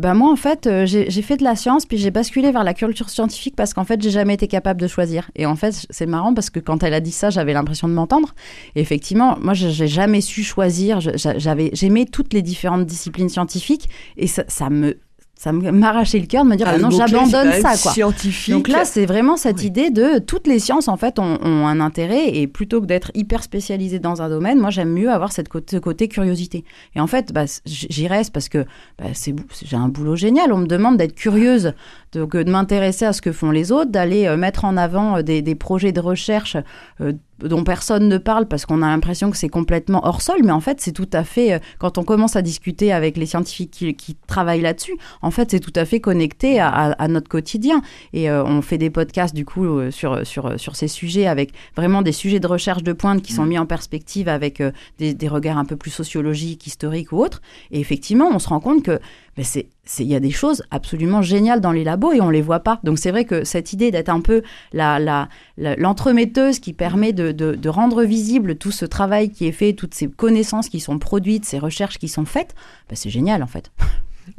ben 0.00 0.14
moi 0.14 0.30
en 0.30 0.36
fait 0.36 0.66
euh, 0.66 0.86
j'ai 0.86 1.22
fait 1.22 1.36
de 1.36 1.44
la 1.44 1.56
science 1.56 1.86
puis 1.86 1.98
j'ai 1.98 2.10
basculé 2.10 2.52
vers 2.52 2.64
la 2.64 2.74
culture 2.74 3.08
scientifique 3.08 3.56
parce 3.56 3.74
qu'en 3.74 3.84
fait 3.84 4.00
j'ai 4.02 4.10
jamais 4.10 4.34
été 4.34 4.48
capable 4.48 4.80
de 4.80 4.86
choisir. 4.86 5.30
Et 5.36 5.46
en 5.46 5.56
fait 5.56 5.86
c'est 5.90 6.06
marrant 6.06 6.34
parce 6.34 6.50
que 6.50 6.60
quand 6.60 6.82
elle 6.82 6.94
a 6.94 7.00
dit 7.00 7.12
ça 7.12 7.30
j'avais 7.30 7.52
l'impression 7.52 7.88
de 7.88 7.92
m'entendre. 7.94 8.34
Effectivement 8.74 9.36
moi 9.40 9.54
j'ai 9.54 9.86
jamais 9.86 10.20
su 10.20 10.42
choisir. 10.42 11.00
J'avais 11.00 11.70
j'aimais 11.72 12.04
toutes 12.04 12.32
les 12.32 12.42
différentes 12.42 12.86
disciplines 12.86 13.28
scientifiques 13.28 13.88
et 14.16 14.26
ça 14.26 14.70
me 14.70 14.98
ça 15.38 15.52
m'arrachait 15.52 16.18
le 16.18 16.26
cœur 16.26 16.44
de 16.44 16.50
me 16.50 16.56
dire 16.56 16.66
Ah, 16.66 16.72
ah 16.74 16.76
le 16.78 16.82
non 16.82 16.90
j'abandonne 16.90 17.52
ça 17.60 17.76
quoi 17.76 17.92
Scientifique. 17.92 18.54
donc 18.54 18.68
là, 18.68 18.84
c'est 18.86 19.04
vraiment 19.04 19.36
cette 19.36 19.58
Oui. 19.58 19.66
idée 19.66 19.90
de 19.90 20.18
toutes 20.18 20.46
les 20.46 20.58
sciences 20.58 20.88
en 20.88 20.96
fait 20.96 21.18
ont, 21.18 21.38
ont 21.42 21.66
un 21.66 21.78
intérêt 21.80 22.34
et 22.36 22.46
plutôt 22.46 22.80
que 22.80 22.86
d'être 22.86 23.10
hyper 23.14 23.42
spécialisé 23.42 23.98
dans 23.98 24.22
un 24.22 24.30
domaine, 24.30 24.58
moi 24.58 24.70
j'aime 24.70 24.90
mieux 24.92 25.10
avoir 25.10 25.32
cette 25.32 25.48
côté, 25.48 25.76
ce 25.76 25.80
côté 25.80 26.08
curiosité. 26.08 26.64
Et 26.94 27.00
en 27.00 27.06
fait, 27.06 27.32
bah, 27.32 27.44
j'y 27.66 28.08
reste 28.08 28.32
parce 28.32 28.48
que 28.48 28.64
bah, 28.98 29.06
c'est 29.12 29.34
j'ai 29.62 29.76
un 29.76 29.88
boulot 29.88 30.16
génial. 30.16 30.52
On 30.52 30.58
me 30.58 30.66
demande 30.66 30.96
d'être 30.96 31.14
curieuse, 31.14 31.74
de, 32.12 32.26
m'intéresser 32.50 33.04
à 33.04 33.12
ce 33.12 33.20
que 33.20 33.32
font 33.32 33.50
les 33.50 33.72
autres, 33.72 33.90
d'aller 33.90 34.26
euh, 34.26 34.36
mettre 34.36 34.64
en 34.64 34.76
avant 34.76 35.18
euh, 35.18 35.22
des, 35.22 35.42
des 35.42 35.54
projets 35.54 35.92
de 35.92 36.00
recherche 36.00 36.56
euh, 37.00 37.12
dont 37.40 37.64
personne 37.64 38.08
ne 38.08 38.18
parle 38.18 38.46
parce 38.46 38.66
qu'on 38.66 38.82
a 38.82 38.86
l'impression 38.88 39.30
que 39.30 39.36
c'est 39.36 39.48
complètement 39.48 40.06
hors 40.06 40.22
sol, 40.22 40.38
mais 40.44 40.52
en 40.52 40.60
fait 40.60 40.80
c'est 40.80 40.92
tout 40.92 41.08
à 41.12 41.24
fait, 41.24 41.52
euh, 41.54 41.58
quand 41.78 41.98
on 41.98 42.02
commence 42.04 42.36
à 42.36 42.42
discuter 42.42 42.92
avec 42.92 43.16
les 43.16 43.26
scientifiques 43.26 43.70
qui, 43.70 43.94
qui 43.94 44.16
travaillent 44.26 44.60
là-dessus, 44.62 44.96
en 45.22 45.30
fait 45.30 45.50
c'est 45.50 45.60
tout 45.60 45.72
à 45.76 45.84
fait 45.84 46.00
connecté 46.00 46.58
à, 46.60 46.68
à- 46.68 46.90
à 46.92 47.08
notre 47.08 47.28
quotidien. 47.28 47.82
Et 48.12 48.30
euh, 48.30 48.44
on 48.44 48.62
fait 48.62 48.78
des 48.78 48.90
podcasts 48.90 49.34
du 49.34 49.44
coup 49.44 49.64
euh, 49.66 49.90
sur, 49.90 50.26
sur, 50.26 50.58
sur 50.58 50.76
ces 50.76 50.88
sujets 50.88 51.26
avec 51.26 51.52
vraiment 51.76 52.02
des 52.02 52.12
sujets 52.12 52.40
de 52.40 52.46
recherche 52.46 52.82
de 52.82 52.92
pointe 52.92 53.22
qui 53.22 53.32
sont 53.32 53.44
mis 53.46 53.58
en 53.58 53.66
perspective 53.66 54.28
avec 54.28 54.60
euh, 54.60 54.70
des, 54.98 55.14
des 55.14 55.28
regards 55.28 55.58
un 55.58 55.64
peu 55.64 55.76
plus 55.76 55.90
sociologiques, 55.90 56.66
historiques 56.66 57.12
ou 57.12 57.18
autres. 57.22 57.42
Et 57.70 57.80
effectivement, 57.80 58.28
on 58.32 58.38
se 58.38 58.48
rend 58.48 58.60
compte 58.60 58.82
que 58.82 58.98
ben, 59.36 59.44
c'est 59.44 59.68
il 60.00 60.06
y 60.06 60.16
a 60.16 60.20
des 60.20 60.30
choses 60.30 60.64
absolument 60.70 61.22
géniales 61.22 61.60
dans 61.60 61.70
les 61.70 61.84
labos 61.84 62.12
et 62.12 62.20
on 62.20 62.30
les 62.30 62.42
voit 62.42 62.60
pas. 62.60 62.80
Donc 62.82 62.98
c'est 62.98 63.10
vrai 63.10 63.24
que 63.24 63.44
cette 63.44 63.72
idée 63.72 63.90
d'être 63.90 64.08
un 64.08 64.20
peu 64.20 64.42
la, 64.72 65.28
l'entremetteuse 65.56 66.58
qui 66.58 66.72
permet 66.72 67.12
de, 67.12 67.30
de, 67.32 67.68
rendre 67.68 68.02
visible 68.02 68.56
tout 68.56 68.72
ce 68.72 68.84
travail 68.84 69.30
qui 69.30 69.46
est 69.46 69.52
fait, 69.52 69.74
toutes 69.74 69.94
ces 69.94 70.08
connaissances 70.08 70.68
qui 70.68 70.80
sont 70.80 70.98
produites, 70.98 71.44
ces 71.44 71.58
recherches 71.58 71.98
qui 71.98 72.08
sont 72.08 72.24
faites, 72.24 72.54
ben, 72.88 72.96
c'est 72.96 73.10
génial 73.10 73.42
en 73.42 73.46
fait. 73.46 73.70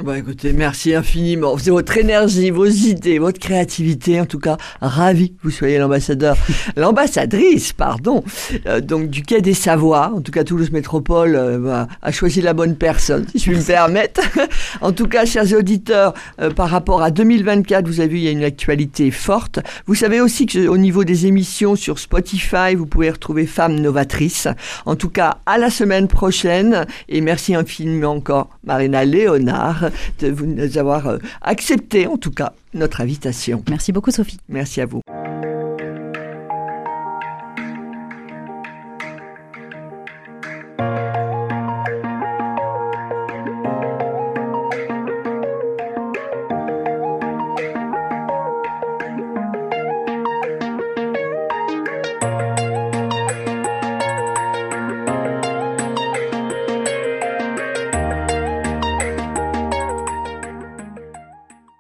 Bah 0.04 0.18
écoutez, 0.18 0.52
merci 0.52 0.94
infiniment. 0.94 1.58
C'est 1.58 1.72
votre 1.72 1.98
énergie, 1.98 2.52
vos 2.52 2.66
idées, 2.66 3.20
votre 3.20 3.40
créativité. 3.40 4.20
En 4.20 4.26
tout 4.26 4.38
cas, 4.38 4.58
ravi 4.82 5.32
que 5.32 5.38
vous 5.44 5.50
soyez 5.50 5.78
l'ambassadeur, 5.78 6.36
l'ambassadrice, 6.76 7.72
pardon, 7.72 8.24
euh, 8.68 8.82
donc 8.82 9.10
du 9.10 9.24
Quai 9.24 9.42
des 9.42 9.54
Savoies. 9.54 10.12
En 10.14 10.22
tout 10.22 10.32
cas, 10.32 10.44
Toulouse 10.44 10.72
Métropole 10.72 11.36
euh, 11.36 11.58
bah, 11.58 11.88
a 12.02 12.12
choisi 12.12 12.42
la 12.42 12.54
bonne 12.54 12.76
personne, 12.76 13.26
si 13.32 13.40
je 13.40 13.50
puis 13.50 13.60
me 13.60 13.64
permettre. 13.66 14.22
en 14.82 14.92
tout 14.92 15.08
cas, 15.08 15.26
chers 15.26 15.54
auditeurs, 15.54 16.14
euh, 16.42 16.52
par 16.52 16.70
rapport 16.70 17.02
à 17.02 17.10
2024, 17.10 17.88
vous 17.88 18.02
avez 18.02 18.10
vu, 18.10 18.18
il 18.18 18.24
y 18.24 18.28
a 18.28 18.32
une 18.32 18.44
actualité 18.44 19.10
forte. 19.10 19.60
Vous 19.86 19.96
savez 19.96 20.20
aussi 20.20 20.48
qu'au 20.48 20.78
niveau 20.78 21.06
des 21.06 21.28
émissions 21.28 21.78
sur 21.78 21.98
Spotify, 21.98 22.76
vous 22.76 22.88
pouvez 22.88 23.10
retrouver 23.10 23.46
Femmes 23.46 23.80
Novatrices. 23.80 24.50
En 24.86 24.96
tout 24.96 25.10
cas, 25.10 25.38
à 25.46 25.58
la 25.58 25.70
semaine 25.70 26.10
prochaine. 26.10 26.86
Et 27.08 27.22
merci 27.22 27.56
infiniment 27.56 28.12
encore, 28.12 28.50
Marina 28.66 29.06
Léonard, 29.06 29.77
de 30.20 30.30
vous 30.30 30.46
nous 30.46 30.78
avoir 30.78 31.08
euh, 31.08 31.18
accepté, 31.42 32.08
en 32.08 32.18
tout 32.18 32.32
cas, 32.32 32.54
notre 32.74 33.02
invitation. 33.02 33.64
Merci 33.70 33.92
beaucoup 33.92 34.12
Sophie. 34.12 34.40
Merci 34.50 34.82
à 34.82 34.86
vous. 34.86 35.02